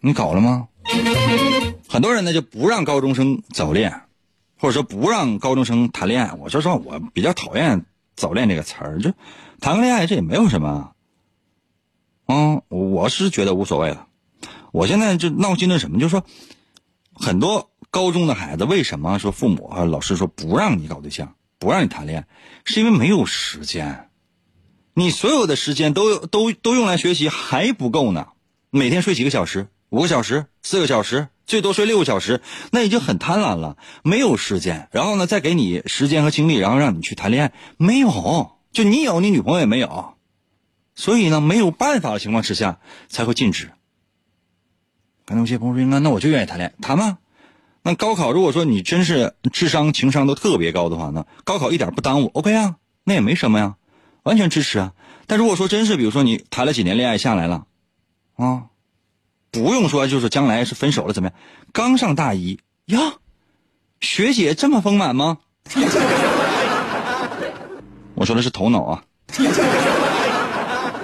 [0.00, 0.68] 你搞了吗？
[1.86, 3.92] 很多人呢就不让高中生早恋，
[4.62, 6.34] 或者说不让高中生谈恋爱。
[6.34, 9.12] 我说实话，我比较讨厌“早恋”这个词儿，就
[9.60, 10.92] 谈个恋爱这也没有什么。
[12.28, 14.06] 嗯，我是觉得无所谓了。
[14.70, 16.24] 我现在就闹心的什么，就是说，
[17.12, 22.28] 很多高中的孩子为什么说父母啊、老师说不让你搞对象，不让你谈恋爱，
[22.64, 24.10] 是因为没有时间。
[24.94, 28.28] 你所有的时间都都都用来学习还不够呢。
[28.70, 29.66] 每天睡几个小时？
[29.88, 30.46] 五个小时？
[30.62, 31.26] 四个小时？
[31.52, 32.40] 最多睡六个小时？
[32.70, 33.76] 那已经很贪婪了。
[34.02, 38.52] 没有时间，然后呢，再给你时间和精力，然后让你去谈恋爱，没有。
[38.72, 40.14] 就你有，你女朋友也没有。
[40.94, 42.78] 所以呢，没有办法的情况之下
[43.10, 43.70] 才会禁止。
[45.26, 47.18] 可能有些朋友说：“应该那我就愿意谈恋爱，谈吗？
[47.82, 53.76] 那高考如果说你真是智商、情商都特别高的话，呢高考一点不耽误，OK 啊，那也没什么呀，
[54.22, 54.94] 完全支持啊。
[55.26, 57.66] 但如果说真是，比如说你谈了几年恋爱下来了，
[58.36, 58.68] 啊，
[59.52, 61.38] 不用说就是将来是分手了怎么样？
[61.72, 62.98] 刚上大一呀，
[64.00, 65.38] 学姐这么丰满吗？
[68.16, 69.04] 我说的是头脑啊。”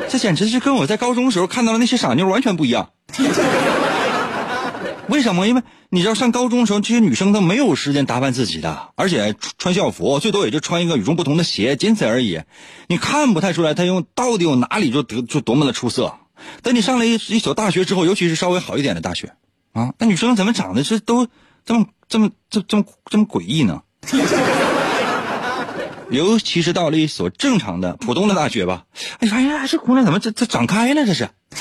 [0.09, 2.91] 这简直是跟我在高中时候看到的那些傻妞完全不一样。
[5.09, 5.47] 为什么？
[5.47, 12.41] 因为你知道，上高中的时候，这些女生都没有时间打扮自己的，而且穿校服最多也就穿一个与众不同的鞋，仅此而已。
[12.89, 16.15] 你看不太出来她用到底有哪里就得就多么的出色。
[16.63, 19.35] 等你上了一一所大学之后，尤其是稍微好一点的大学，
[19.73, 21.29] 啊，那女生怎么长得是都
[21.65, 23.83] 这么这么这这么这么诡异呢？
[26.11, 28.85] 尤其是到了一所正常的普通的大学吧，
[29.19, 31.05] 哎，呀这姑娘怎么这这长开了？
[31.05, 31.29] 这是。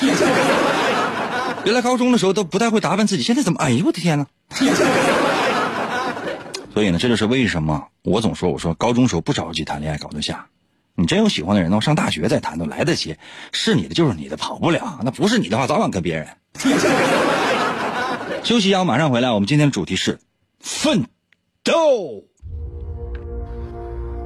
[1.64, 3.58] 原来高中的时候都不太会打扮自己，现在怎么？
[3.60, 4.26] 哎呦我的天哪！
[6.72, 10.46] 所以呢，这就是为什么我总说，我说高中时候不着急谈恋爱搞对象，
[11.00, 13.14] 你真有喜欢的人，呢，上大学再谈都来得及。
[13.52, 14.98] 是你的就是你的，跑不了。
[15.04, 16.26] 那不是你的话，早晚跟别人。
[18.42, 19.30] 休息一下，我马上回来。
[19.30, 20.18] 我们今天的主题是
[20.58, 21.04] 奋
[21.62, 21.72] 斗。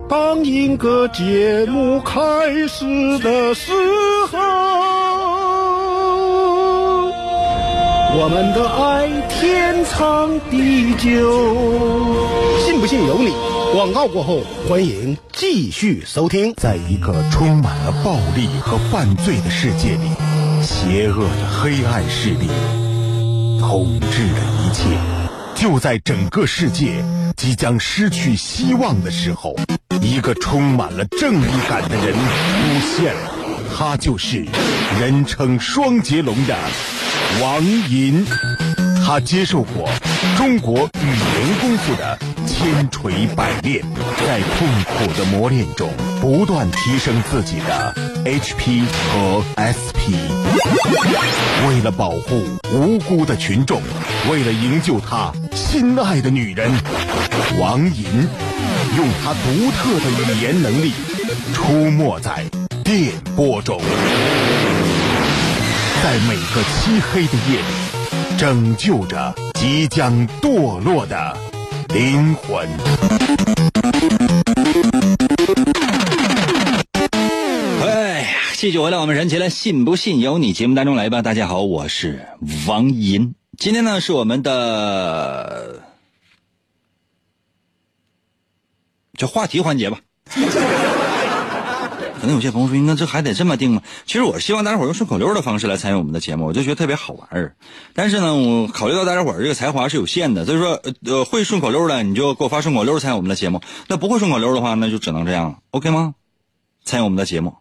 [0.09, 2.19] 当一个节目开
[2.67, 3.71] 始的时
[4.31, 4.39] 候。
[8.15, 11.07] 我们的爱天长地久，
[12.65, 13.52] 信不信由你。
[13.73, 16.53] 广告过后，欢迎继续收听。
[16.59, 20.11] 在一个充满了暴力和犯罪的世界里，
[20.63, 22.49] 邪恶的黑暗势力
[23.59, 24.85] 统治了一切。
[25.55, 27.03] 就在整个世界
[27.35, 29.57] 即将失去希望的时候，
[30.03, 33.31] 一个充满了正义感的人出现了，
[33.75, 34.45] 他就是
[35.01, 36.55] 人称双截龙的。
[37.41, 38.27] 王银，
[39.05, 39.91] 他接受过
[40.37, 43.83] 中国语言功夫的千锤百炼，
[44.27, 50.15] 在痛苦的磨练中不断提升自己的 HP 和 SP。
[51.69, 53.83] 为了保护无辜的群众，
[54.31, 56.71] 为了营救他心爱的女人，
[57.59, 58.05] 王银
[58.97, 60.93] 用他独特的语言能力
[61.53, 62.45] 出没在
[62.85, 63.81] 电波中。
[66.03, 67.65] 在每个漆黑的夜里，
[68.43, 71.39] 拯救着即将堕落的
[71.95, 72.69] 灵魂。
[77.83, 81.23] 哎呀，继续回到我们人气的信不信由你节目当中来吧。
[81.23, 82.27] 大家好，我是
[82.67, 83.37] 王银。
[83.59, 85.81] 今天呢是我们的
[89.15, 90.01] 这话题环节吧。
[92.23, 97.57] 可能有些朋友说：“应该这还得这么定吗？”其实我希望大家伙用顺口溜的方式来参与我们的节目，我就觉得特别好玩儿。
[97.95, 103.61] 但是呢，我考虑到大家伙这个才华是有限的，所以说，呃，会顺口溜的你就给我发顺口溜参与我们的节目。
[103.89, 106.15] 那不会顺口溜的话，那就只能这样了，OK 吗？
[106.85, 107.57] 参与我们的节目，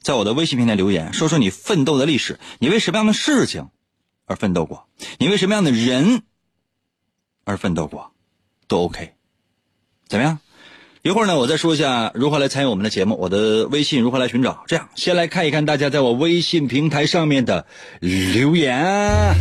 [0.00, 3.68] 在我的微信平台留言，说说你奋斗的历史，你为什么样的事情
[4.24, 4.86] 而奋斗过？
[5.18, 6.22] 你为什么样的人
[7.44, 8.12] 而奋斗过？
[8.66, 9.12] 都 OK，
[10.08, 10.38] 怎么样？
[11.06, 14.64] 一会儿呢，我再说一下如何来参与我们的节目，我的微信如何来寻找。
[14.66, 17.64] 这样，先来看一看大家在我微信平台上面的
[18.00, 19.36] 留言。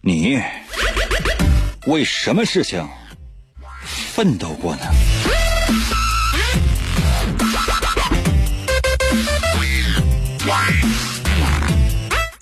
[0.00, 0.40] 你
[1.86, 2.82] 为什么事情
[4.14, 4.84] 奋斗过呢？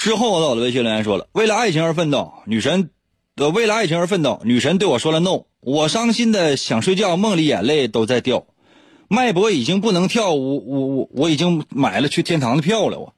[0.02, 2.90] 之后，我的微信留言说了：“为了爱情而奋斗，女神，
[3.36, 5.44] 呃，为了爱情而奋斗，女神对我说了 no。
[5.60, 8.44] 我伤心的想睡觉，梦里眼泪都在掉，
[9.06, 12.98] 脉搏已经不能跳，我我我我已经买了去天堂的票了。
[12.98, 13.14] 我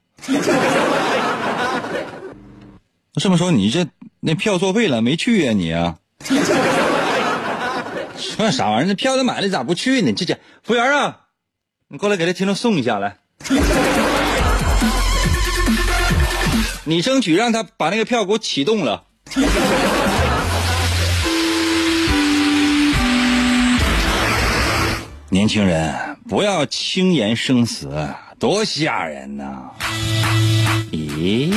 [3.15, 3.87] 这么说，你这
[4.19, 5.97] 那票作废了，没去呀你啊？
[8.15, 8.85] 说啥玩意儿？
[8.85, 10.13] 那票都买了，咋不去呢？
[10.13, 11.21] 这这，服务员啊，
[11.87, 13.17] 你过来给这听众送一下来。”
[16.87, 19.05] 你争取让他把那个票给我启动了。
[25.29, 29.71] 年轻人，不要轻言生死，多吓人呐！
[30.91, 31.51] 咦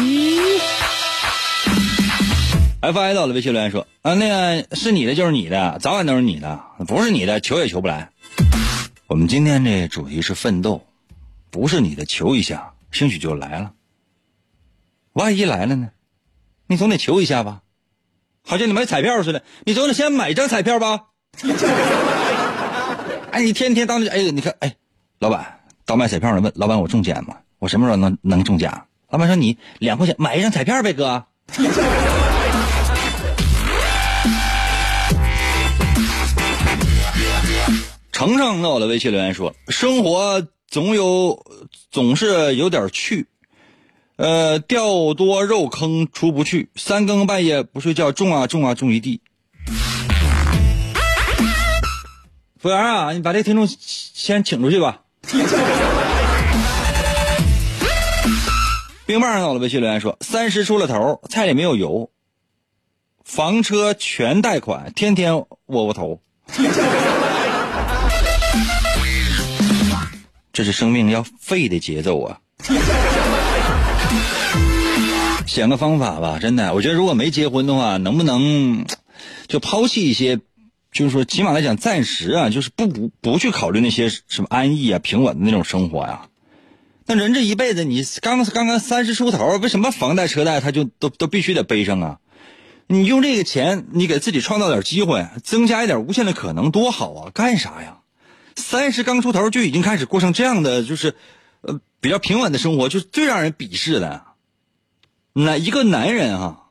[2.81, 8.09] ？Fi 到了，微信留言说：“啊，那个是你的就是你的，早晚都是你的，不是你的求也求不来。”
[9.07, 10.87] 我们今天这主题是奋斗，
[11.51, 13.73] 不是你的求一下，兴许就来了。
[15.13, 15.91] 万一来了呢？
[16.67, 17.63] 你总得求一下吧，
[18.47, 21.07] 好像你买彩票似的，你总得先买张彩票吧。
[23.33, 24.77] 哎，你天天当着哎，你看哎，
[25.19, 27.37] 老板到卖彩票的问老板我中奖吗？
[27.59, 28.87] 我什么时候能能中奖？
[29.11, 31.25] 老板说你两块钱买一张彩票呗，哥。
[38.13, 41.47] 程程在我的微信留言说：生活总有
[41.91, 43.27] 总是有点趣。
[44.19, 49.21] 呃，掉多肉坑出不去，三更半夜不睡觉，种啊种啊种一地。
[52.61, 55.03] 服务员啊，你把这听众先请出去吧。
[59.07, 62.11] 冰棒到了，微信留言说：三十出了头，菜里没有油，
[63.25, 66.21] 房车全贷款，天天窝窝头。
[70.53, 72.41] 这是生命要废的节奏啊！
[75.49, 78.85] 想个方法吧，真的，我觉得如果没结婚的话，能不能
[79.49, 80.39] 就抛弃一些，
[80.93, 86.29] 就是说，起码来讲，暂时啊，就是不不不去考虑那些什么安逸啊、平稳的那种生活呀。
[87.07, 92.19] 那人这一辈子，你刚刚刚三十出头，为什么房贷车贷他就都都必须得背上啊？
[92.87, 97.31] 你用这个钱，你给自己创造点机会，增加一点无限的可能，多好啊！
[97.33, 98.01] 干啥呀？
[98.55, 101.15] 三十刚出头就已经开始过上这样的，就是
[101.63, 104.28] 呃比较平稳的生活，就是最让人鄙视的。
[105.41, 106.65] 那一个男人啊，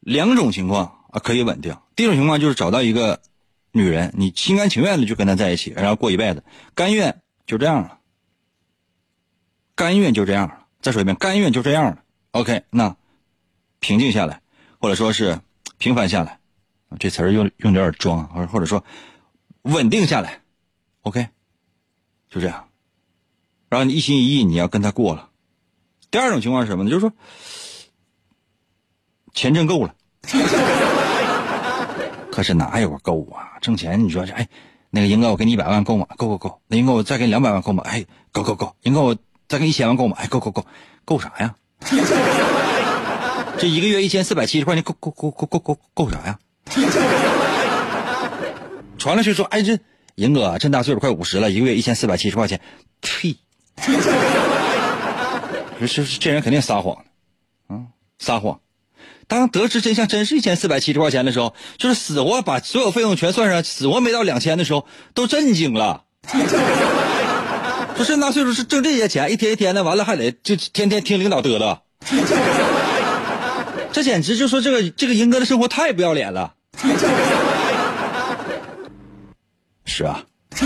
[0.00, 1.74] 两种情况啊可以稳定。
[1.96, 3.22] 第一种情况就是找到一个
[3.72, 6.44] 女人，你心甘情愿的就跟她在一起，然后过一辈子，
[6.74, 7.98] 甘愿就这样了。
[9.74, 10.66] 甘愿就这样了。
[10.82, 12.02] 再说一遍，甘愿就这样了。
[12.32, 12.94] OK，那
[13.80, 14.42] 平静下来，
[14.78, 15.40] 或者说是
[15.78, 16.40] 平凡下来，
[16.98, 18.84] 这词儿用用有点装，或或者说
[19.62, 20.42] 稳定下来。
[21.00, 21.28] OK，
[22.28, 22.68] 就这样。
[23.70, 25.30] 然后你一心一意你要跟他过了。
[26.10, 26.90] 第二种情况是什么呢？
[26.90, 27.10] 就是说
[29.34, 29.94] 钱挣够了，
[32.32, 33.58] 可是哪有够啊？
[33.60, 34.48] 挣钱你说这哎，
[34.88, 36.06] 那个英哥我给你一百万够吗？
[36.16, 36.62] 够够够。
[36.68, 37.82] 那英哥我再给你两百万够吗？
[37.84, 38.76] 哎，够够够。
[38.82, 39.16] 英哥我。
[39.46, 40.16] 再给你一千万够吗？
[40.18, 40.64] 哎，够够够，
[41.04, 41.54] 够啥呀？
[43.58, 46.38] 这一个月一千四百七十块钱，够够够够够够够啥呀？
[48.96, 49.78] 传了去说，哎，这
[50.14, 52.62] 银哥这么大岁数，快五十了，一个月一千四百七十块钱，
[53.02, 53.36] 呸！
[55.78, 57.04] 这这这人肯定撒谎，
[57.66, 57.82] 啊，
[58.18, 58.60] 撒谎。
[59.26, 66.02] 当得知真相真是一千四百七十块钱的时候，就是死活把所有费用全算上，死活没到两千的时候，都震惊了。
[67.96, 71.78] 说这么大岁数是挣这些钱，一天一天的，完了还得就天天听领导嘚嘚，
[73.92, 76.52] 这简直就说这个这个银哥的生活太不要脸了。
[79.84, 80.20] 是啊，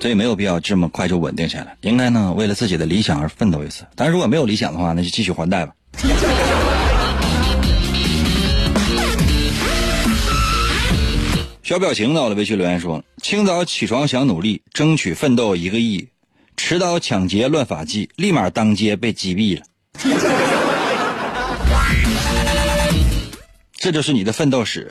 [0.00, 3.84] 所以没有必要这么快就稳定下来，应该呢为了自己的理想而奋斗一次。
[3.94, 5.72] 但是如果没有理想的话，那就继续还贷吧。
[11.62, 16.08] 小表情到了，微信留言说：清早起床想努力，争取奋斗一个亿，
[16.56, 19.62] 持刀抢劫乱法纪，立马当街被击毙了。
[23.76, 24.90] 这就是你的奋斗史，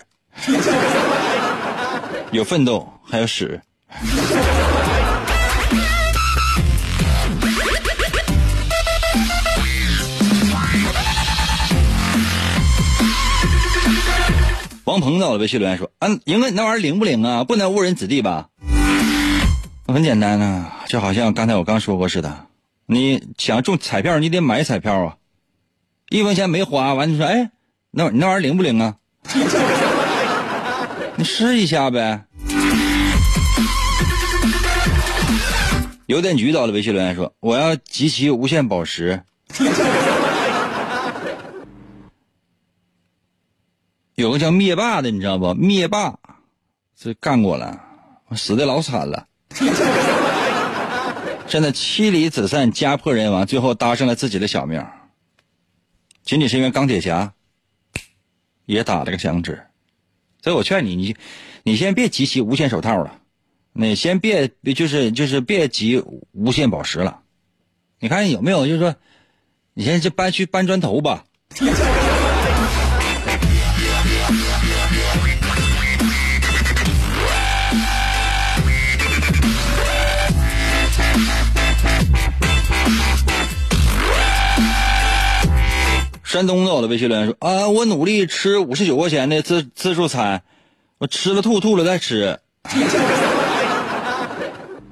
[2.31, 3.59] 有奋斗还有史。
[14.87, 17.43] 王鹏到了，微信留言说：“嗯，赢哥，你那玩意儿灵不灵啊？
[17.43, 18.47] 不能误人子弟吧？
[19.85, 22.45] 很简单呐，就好像刚才我刚说过似的，
[22.85, 25.17] 你想中彩票，你得买彩票啊，
[26.07, 27.51] 一分钱没花，完你说，哎，
[27.91, 28.95] 那你那玩意儿灵不灵啊？
[31.17, 32.23] 你试一下呗。”
[36.07, 39.21] 邮电局到了，微信留言说：“我要集齐无限宝石。”
[44.17, 45.53] 有个叫灭霸的，你知道不？
[45.53, 46.17] 灭霸，
[46.95, 47.79] 这干过了，
[48.35, 49.27] 死的老惨了。
[51.47, 54.83] 现在妻离子散，家破人亡，最后搭上了自己的小命。
[56.23, 57.31] 仅仅是因为钢铁侠
[58.65, 59.67] 也打了个响指，
[60.41, 61.15] 所以我劝你，你
[61.61, 63.19] 你先别集齐无限手套了，
[63.71, 67.19] 你先别就是就是别集无限宝石了。
[67.99, 68.65] 你看有没有？
[68.65, 68.95] 就是说，
[69.75, 71.23] 你先就搬去搬砖头吧。
[86.27, 90.41] 山东的我的微信留言说啊，我努力吃五十九块钱的自自助餐，
[90.97, 92.37] 我吃了吐吐了再吃。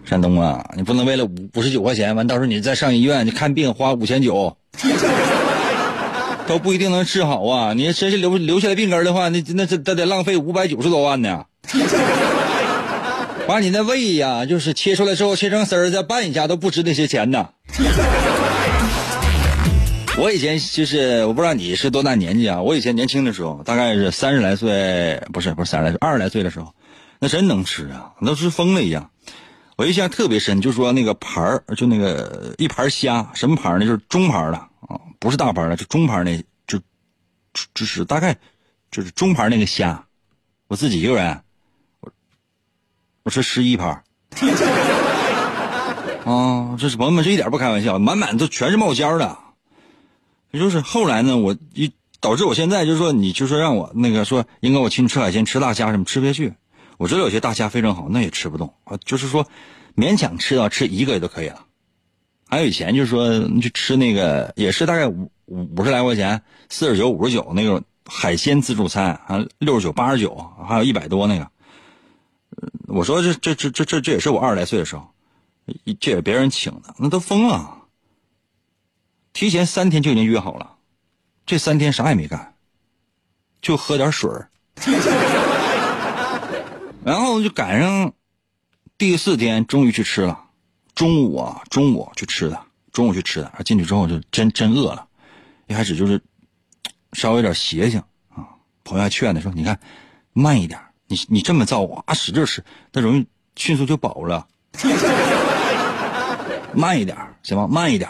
[0.05, 4.55] 山东啊，你不能为了五五十九块钱，完到时候你再上医院你看病花五千九，
[6.47, 7.73] 都不一定能治好啊！
[7.73, 11.43] 你真是留留下来病根的话，那那这得浪费五百九十多万呢。
[13.45, 17.49] 把你那胃呀，就是切出来之后切成丝儿再拌一下，都不值那些钱呢。
[20.17, 22.61] 我以前就是，我不知道你是多大年纪啊？
[22.61, 26.73] 我以前年轻的时候，大概是三十来岁，不是不是三十来岁，二十来岁的时候，
[27.19, 29.11] 那真能吃啊，都是疯了一样。
[29.75, 33.85] 我印象特别深，就说那个盘儿，就那个一盘虾，什么盘呢？
[33.85, 36.79] 就是中盘的啊，不是大盘的，就中盘那，就
[37.73, 38.37] 就是大概
[38.91, 40.05] 就是中盘那个虾。
[40.67, 41.41] 我自己一个人，
[41.99, 42.09] 我
[43.23, 44.01] 我吃十一盘。
[46.23, 49.39] 啊， 这是朋友们，这一点不开玩笑，满满都全是冒尖的。
[50.57, 56.53] 就是后来呢，我一导致我现在就是说，你就说让我那个说，应该我请你吃海鲜，吃大虾什么吃不下去。
[56.97, 58.97] 我知道有些大虾非常好，那也吃不动啊。
[59.03, 59.47] 就是说，
[59.95, 61.65] 勉强吃到吃一个也都可以了。
[62.47, 70.35] 还有以前就是说，你去吃那个也是大概五五十来块钱，四十九、五十九那种海鲜自助餐啊，六十九、八十九，
[70.67, 71.47] 还有一百多那个。
[72.87, 75.05] 我说这这这这这这也是我二十来岁的时候，
[75.99, 77.84] 这也别人请的，那都疯了。
[79.35, 80.77] 提前三天就已经约好了，
[81.45, 82.55] 这三天啥也没干，
[83.61, 84.31] 就喝点水
[87.03, 88.13] 然后就赶上
[88.97, 90.45] 第四天，终于去吃了。
[90.95, 92.57] 中午啊，中午去吃的，
[92.93, 93.51] 中午去吃的。
[93.65, 95.05] 进去之后就真真饿了，
[95.67, 96.23] 一开始就是
[97.11, 98.47] 稍微有点邪性啊。
[98.85, 99.77] 朋友还劝他说：“你看，
[100.31, 102.63] 慢一点，你你这么造啊，使劲吃，
[102.93, 103.27] 那容易
[103.57, 104.47] 迅速就饱了。
[106.73, 107.67] 慢一点行吗？
[107.67, 108.09] 慢一点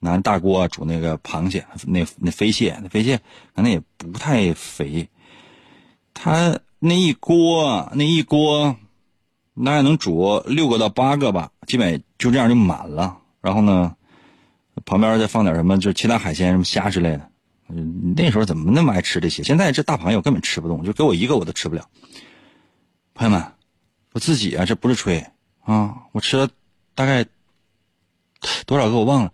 [0.00, 3.18] 拿大锅煮那个螃蟹，那那飞蟹，那飞蟹
[3.54, 5.08] 可能也不太肥，
[6.14, 8.76] 他。”那一锅，那一锅，
[9.52, 13.18] 那也能煮六个到八个吧，基本就这样就满了。
[13.40, 13.96] 然后呢，
[14.84, 17.28] 旁边再放点什么，就其他海鲜，什么虾之类的。
[18.14, 19.42] 那时候怎么那么爱吃这些？
[19.42, 21.84] 现在这大螃蟹我根本吃不动，就给我一个我都吃不了。
[23.12, 23.44] 朋友们，
[24.12, 25.26] 我自己啊，这不是吹
[25.64, 26.48] 啊，我吃了
[26.94, 27.26] 大概
[28.66, 29.32] 多少个我忘了。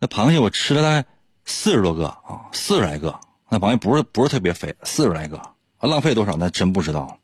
[0.00, 1.06] 那螃蟹我吃了大概
[1.44, 3.18] 四十多个啊，四十来个。
[3.50, 5.40] 那螃蟹不是不是特别肥，四十来个。
[5.80, 7.18] 浪费多少那真不知道，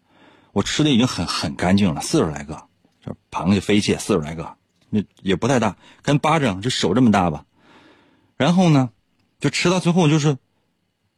[0.52, 2.68] 我吃的已经很很干净了，四十来个，
[3.04, 4.56] 就螃蟹、飞蟹四十来个，
[4.90, 7.44] 那也不太大，跟巴掌就手这么大吧。
[8.36, 8.90] 然后呢，
[9.40, 10.36] 就吃到最后就是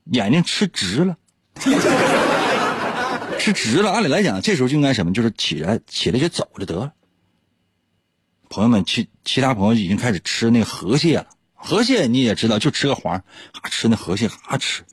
[0.04, 1.16] 眼睛吃直了，
[3.38, 3.92] 吃直了。
[3.92, 6.92] 按理来讲，这时候就应该什么，就是起来起来就走就得了。
[8.48, 11.26] 朋友们，其其他朋友已经开始吃那个河蟹了，
[11.66, 14.84] 河蟹你也知道，就吃个黄，啊，吃那河蟹啊吃。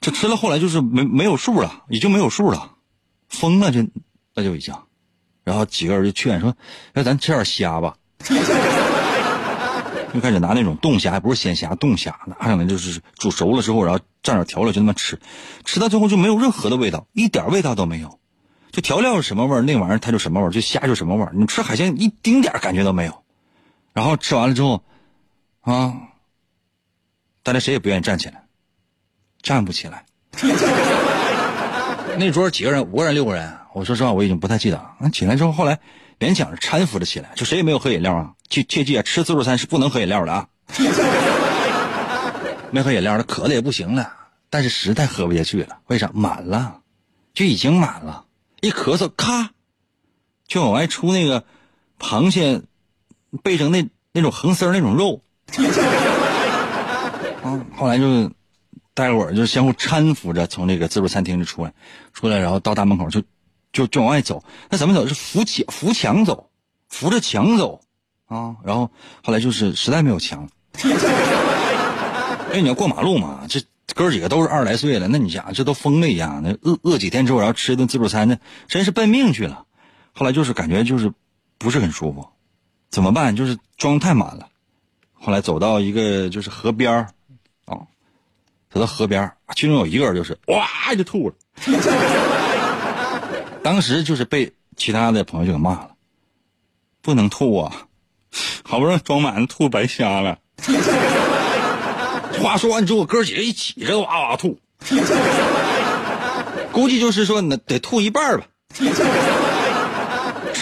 [0.00, 2.72] 这吃了，后来就是没没有数了，已经没有数了，
[3.28, 3.86] 疯了，就
[4.34, 4.74] 那就已经。
[5.44, 6.56] 然后几个人就劝说
[6.94, 7.94] ：“哎，咱吃点虾吧。
[10.12, 15.20] ”就开始拿那种冻虾，还不是鲜虾，冻虾拿上来就是煮熟了之后，然后蘸点调料就那么吃，
[15.64, 18.18] 吃到最后就没有任何的味道，一点味道都没有。
[18.72, 21.30] 就调料是什么味儿，那玩意儿它就什么味儿，就虾就什么味儿。
[21.32, 23.22] 你吃海鲜一丁点感觉都没有。
[23.92, 24.82] 然后吃完了之后，
[25.62, 25.94] 啊，
[27.42, 28.42] 大家谁也不愿意站起来。
[29.42, 30.06] 站不起来，
[32.16, 34.94] 那桌几个人，五个人、六个人，我说实话，我已经不太记得了。
[35.00, 35.80] 那起来之后，后来
[36.20, 38.34] 勉强搀扶着起来，就谁也没有喝饮料啊。
[38.48, 40.48] 切切记啊，吃自助餐是不能喝饮料的啊。
[42.70, 44.14] 没喝饮料，他渴的也不行了，
[44.48, 45.78] 但是实在喝不下去了。
[45.88, 46.08] 为啥？
[46.14, 46.82] 满了，
[47.34, 48.26] 就已经满了。
[48.60, 49.50] 一咳嗽，咔，
[50.46, 51.44] 就往外出那个
[51.98, 52.62] 螃蟹
[53.42, 55.20] 背上那那种横丝那种肉。
[57.42, 58.30] 啊， 后来就。
[58.94, 61.72] 待会儿就相互搀扶着从这个自助餐厅里出来，
[62.12, 63.22] 出来然后到大门口就，
[63.72, 64.44] 就就往外走。
[64.68, 65.06] 那怎么走？
[65.08, 66.50] 是扶墙扶墙走，
[66.90, 67.80] 扶着墙走，
[68.26, 68.56] 啊！
[68.62, 68.90] 然后
[69.24, 70.46] 后来就是实在没有墙，
[70.84, 70.90] 因
[72.52, 73.46] 为，你要过马路嘛？
[73.48, 73.62] 这
[73.94, 78.36] 哥几个都是二十来岁了，那你想这都疯了一样，那饿饿几天之后，然后吃一顿自助餐，那
[78.68, 79.64] 真是奔命去了。
[80.12, 81.10] 后来就是感觉就是
[81.56, 82.28] 不是很舒服，
[82.90, 83.34] 怎么办？
[83.36, 84.50] 就是装太满了。
[85.22, 87.08] 后来走到一个就是河边儿。
[87.66, 87.78] 啊
[88.72, 90.66] 走到河边儿其中有一个人就是哇
[90.96, 91.34] 就吐了，
[93.62, 95.90] 当时就是被其他的朋友就给骂了，
[97.02, 97.70] 不能吐啊，
[98.64, 100.38] 好不容易装满吐白瞎了。
[102.40, 104.58] 话说完之后，哥几个一起这哇哇吐，
[106.72, 108.46] 估计就是说那得吐一半吧。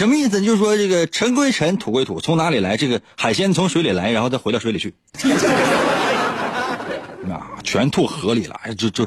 [0.01, 0.41] 什么意思？
[0.41, 2.75] 就是说这个尘归尘，土归土，从哪里来？
[2.75, 4.95] 这个海鲜从水里来，然后再回到水里去。
[7.29, 9.05] 啊全吐河里了，哎，就就，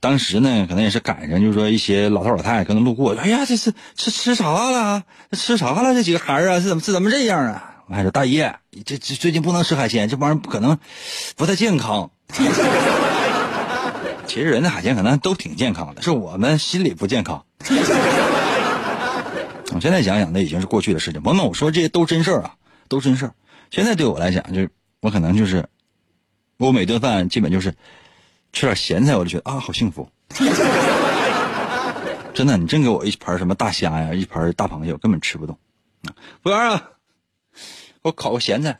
[0.00, 5.02] 当时呢，可能也是赶上，就是说一些老头老太太可能路过，哎呀，这是吃吃啥了？
[5.32, 5.92] 吃啥了？
[5.92, 7.82] 这几个孩儿啊，是怎么是怎么这样啊？
[7.88, 10.78] 我还说大爷，这这最近不能吃海鲜，这玩意儿不可能，
[11.36, 12.10] 不太健康。
[14.26, 17.44] 其实人的海鲜可能都挺健康的，是我们心里不健康。
[19.80, 21.22] 我现在想想，那已经是过去的事情。
[21.22, 22.54] 甭管我说这些都真事儿啊，
[22.86, 23.32] 都真事儿。
[23.70, 24.68] 现在对我来讲，就是
[25.00, 25.66] 我可能就是。
[26.58, 27.74] 我每顿饭基本就是
[28.52, 30.06] 吃点咸菜，我就觉得啊，好幸福。
[32.34, 35.58] 真的，你真给我一盘什么大虾呀，一盘大螃蟹，我根本吃不动。
[36.42, 36.90] 服务员啊，
[37.54, 38.78] 给我烤个咸菜。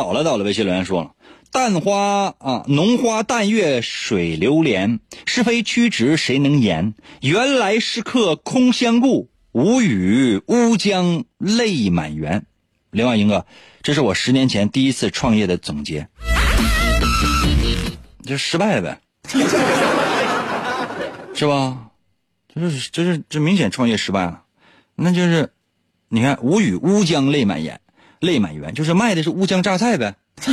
[0.00, 1.10] 倒了，到了微信留言说了
[1.52, 6.94] ：“淡花啊，浓花淡月水流连，是非曲直谁能言？
[7.20, 12.46] 缘来是客空相顾，无语乌江泪满园。”
[12.90, 13.44] 另外一个，
[13.82, 16.08] 这是我十年前第一次创业的总结，
[18.24, 18.98] 就失败呗，
[21.34, 21.90] 是吧？
[22.54, 24.44] 就是就是这明显创业失败了，
[24.94, 25.52] 那就是
[26.08, 27.82] 你看无语乌江泪满眼。
[28.20, 30.14] 泪满园，就是卖的是乌江榨菜呗。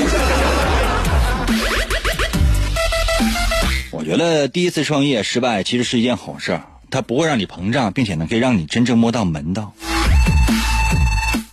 [3.91, 9.73] 我觉得第一次创业失败其实是一件好事，它不会让你膨胀，并且呢可以让你真正摸到门道。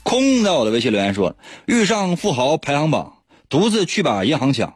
[0.04, 1.36] 空在我的微信留言说：
[1.66, 3.14] 遇上富豪排行榜，
[3.48, 4.74] 独自去把银行抢，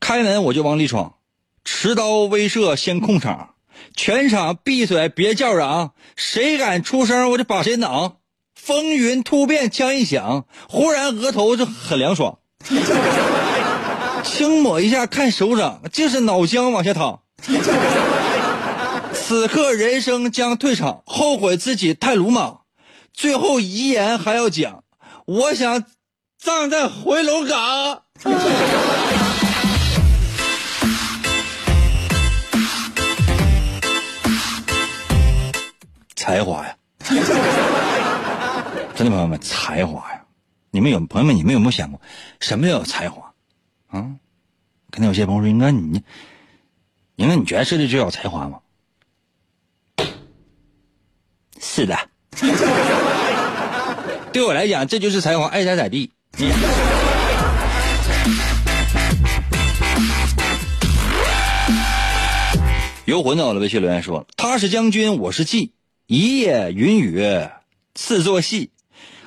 [0.00, 1.16] 开门我就往里闯，
[1.64, 3.50] 持刀威慑先控场，
[3.94, 8.16] 全场闭嘴别叫嚷，谁敢出声我就把谁挡。
[8.64, 12.38] 风云突变，枪一响，忽然额头就很凉爽，
[14.22, 17.22] 轻抹一下看手掌，竟是脑浆往下淌。
[19.12, 22.60] 此刻人生将退场，后悔自己太鲁莽，
[23.12, 24.84] 最后遗言还要讲，
[25.26, 25.82] 我想
[26.38, 28.02] 葬在回龙岗。
[36.14, 36.76] 才华呀！
[38.94, 40.22] 真的朋友们，才华呀！
[40.70, 42.00] 你们有朋友们，你们有没有想过，
[42.40, 43.32] 什么叫有才华？
[43.88, 44.10] 啊？
[44.90, 46.02] 可能有些朋友说：“应该你，
[47.16, 48.60] 应该你觉得这就叫才华吗？”
[51.58, 51.96] 是的，
[54.32, 56.12] 对我来讲，这就是才华，爱咋咋地。
[63.06, 65.70] 游魂到了，微信留言说：“他是将军，我是妓，
[66.06, 67.22] 一夜云雨
[67.94, 68.70] 似作戏。”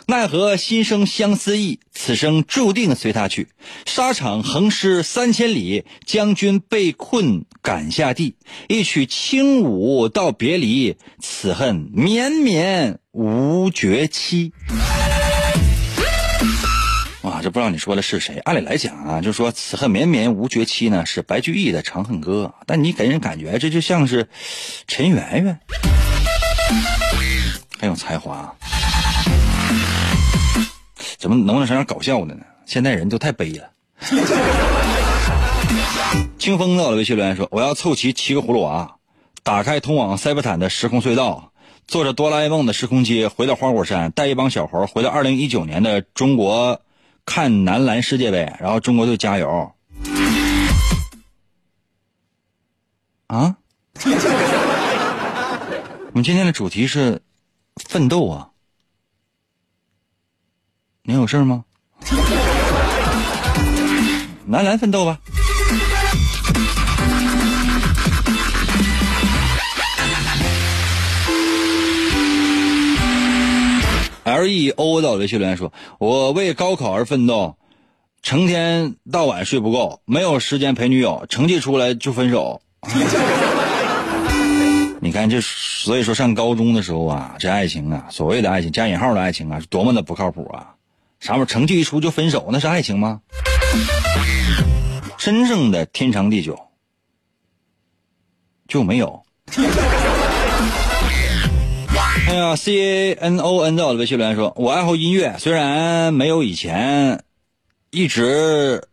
[0.07, 3.47] 奈何心生相思意，此生注定随他去。
[3.87, 8.35] 沙场横尸三千里，将军被困赶下地。
[8.67, 14.53] 一曲轻舞到别离，此恨绵绵无绝期。
[17.23, 18.37] 哇，这不知道你说的是谁？
[18.37, 24.29] 按理来讲啊，就说此恨绵绵无绝期呢，是白居易的《长恨歌》，但你给人感觉这就像是
[24.85, 25.59] 陈圆圆，
[27.79, 28.55] 很有才华。
[31.17, 32.43] 怎么能不能整点搞笑的呢？
[32.65, 33.69] 现在人都太悲了。
[36.39, 38.95] 清风到了微信留言说：“我要凑齐七个葫芦娃，
[39.43, 41.51] 打开通往塞伯坦的时空隧道，
[41.87, 46.81] 坐着哆啦 A 梦的时空机回到花果山，带一帮小猴回到二零一九年的中国
[47.25, 49.71] 看男篮世界杯，然后中国队加油。”
[53.27, 53.57] 啊？
[56.11, 57.21] 我们今天的主题是
[57.75, 58.49] 奋斗啊。
[61.07, 61.63] 你有事吗？
[64.47, 65.19] 男篮奋斗吧。
[74.23, 77.55] L E O 到微信留言说：“我为高考而奋斗，
[78.23, 82.61] 成天到晚睡不够，没有时间陪女友，成绩出来就分手。
[84.99, 90.73] 你看这，所以说上高中的时候啊，这爱情啊，所谓的爱情加引号的爱情啊，是多么的不靠谱啊！
[91.25, 93.19] 啥玩意儿成绩一出就分手，那是爱情吗？
[95.17, 96.67] 真正的天长地久
[98.67, 99.23] 就没有。
[102.27, 107.23] 哎呀，C A N O N 在我的微信留言说：“我爱好音乐，虽然没有以前
[107.89, 108.87] 一直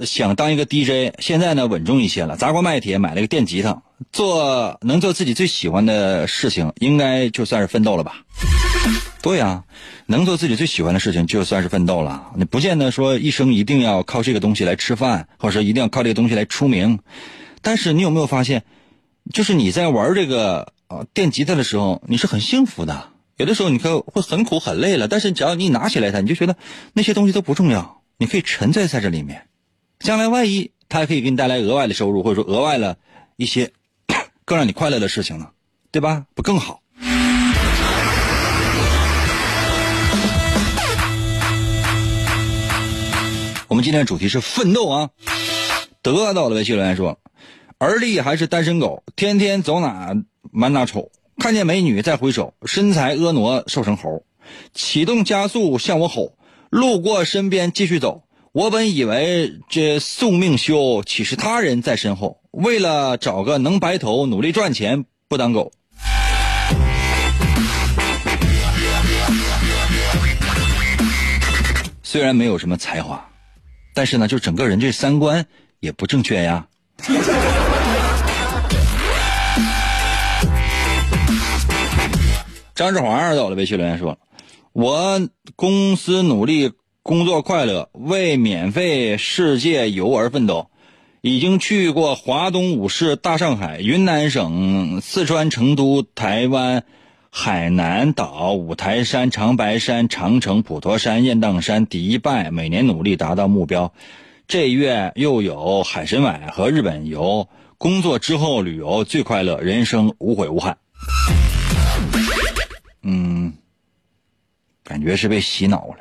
[0.00, 3.80] 想当一个 DJ，现在呢稳重一些了，砸锅卖铁买了个电吉他，
[4.12, 8.24] 做能做自己最喜欢的事情，应该就算是奋斗了吧。”
[9.20, 9.64] 对呀，
[10.06, 12.32] 能做自己最喜欢的事情，就算是奋斗了。
[12.36, 17.00] 你不见得说一生一定要靠这个东西来吃饭，或者说一定要靠这个东西来出名。
[17.60, 18.64] 但是你有没有发现，
[19.32, 23.08] 就是你在玩这个啊电吉他的时候，你是很幸福的。
[23.36, 26.56] 有的时候你可会很苦很累了，但是只要你拿起来它，你就觉得
[26.92, 29.46] 那些东西都不重要，你可以沉醉在这里面。
[29.98, 32.98] 将来万一它还可以给你带来额外的收入，或者说额外的
[33.36, 33.72] 一些
[34.44, 35.50] 更让你快乐的事情呢，
[35.90, 36.26] 对吧？
[36.34, 36.80] 不更好？
[43.68, 45.10] 我们今天的主题是奋斗啊！
[46.00, 47.18] 得到的微信留言说
[47.76, 50.14] ：“而立还是单身狗，天天走哪
[50.50, 54.24] 满哪瞅，看见美女再回首，身材婀娜瘦成猴，
[54.72, 56.32] 启动加速向我吼，
[56.70, 62.40] 路过身边继续走，我本以为这宿命休，岂是他人在身后？
[62.52, 65.70] 为了找个能白头，努力赚钱，不当狗。
[72.02, 73.27] 虽然没有什么才华，
[73.98, 75.46] 但是呢，就整个人这三观
[75.80, 76.68] 也不正确呀。
[82.76, 84.20] 张志华在我的微信留言说
[84.72, 85.20] ：“我
[85.56, 90.70] 公司努力工作快乐，为免费世界游而奋斗，
[91.20, 96.84] 已经去过华东五市、大上海、云南省、四川成都、台湾、
[97.30, 103.92] 海南岛、五台山、长白山、长城、普陀山、雁荡山、迪拜，每年努力达到目标。
[104.46, 107.48] 这月又有海参崴和日本游。
[107.76, 110.76] 工作之后旅游最快乐，人生无悔无憾。”
[113.02, 113.52] 嗯，
[114.82, 115.98] 感觉是被洗脑了。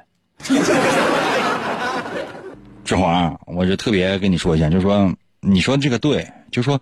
[2.84, 6.82] 志华，我就特别跟你说一下，就说，你说这个对，就说，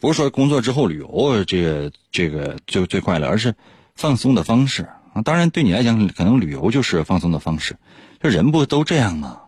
[0.00, 3.54] 不是说工作之后旅游这个这个最最快乐，而是
[4.02, 5.22] 放松的方式啊。
[5.22, 7.76] 当然，对你来讲，可能旅游就是放松的方式。
[8.18, 9.42] 这人不都这样吗？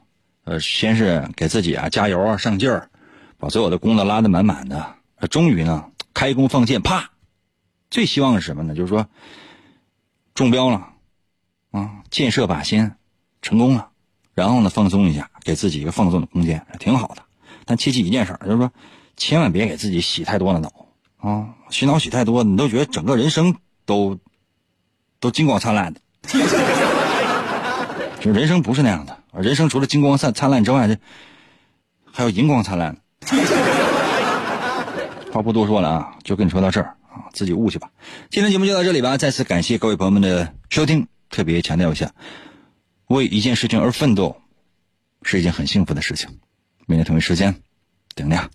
[0.45, 2.89] 呃，先是给自己啊加油啊上劲儿，
[3.37, 4.95] 把所有的工作拉得满满的，
[5.29, 7.11] 终于呢开弓放箭，啪！
[7.91, 8.77] 最希望是什么呢？
[8.77, 9.09] 就是说。
[10.35, 10.89] 中标了，
[11.71, 12.91] 啊，箭射靶心，
[13.41, 13.91] 成功了，
[14.35, 17.23] 然后呢，放松一下，给自己一个放松的空间，挺好的。
[17.65, 18.73] 但切记一件事，就是说，
[19.17, 20.87] 千万别给自己洗太多的脑
[21.19, 23.55] 啊，洗脑洗太多，你都觉得整个人生
[23.87, 24.19] 都
[25.25, 26.01] 都金光灿烂的。
[28.21, 30.99] 就人生不是那样的，人生除了金光灿灿烂之外，这
[32.13, 32.99] 还有银光灿烂。
[35.33, 36.97] 话不多说了啊，就跟你说到这儿。
[37.09, 37.89] 啊，自己悟去吧。
[38.31, 41.09] 今天节目就到这里吧，再次感谢各位朋友们的收听。
[41.31, 42.13] 特别强调一下，
[43.07, 44.37] 为一件事情而奋斗，
[45.23, 46.39] 是一件很幸福的事情。
[46.85, 47.57] 明天同一时间，
[48.15, 48.51] 等你啊。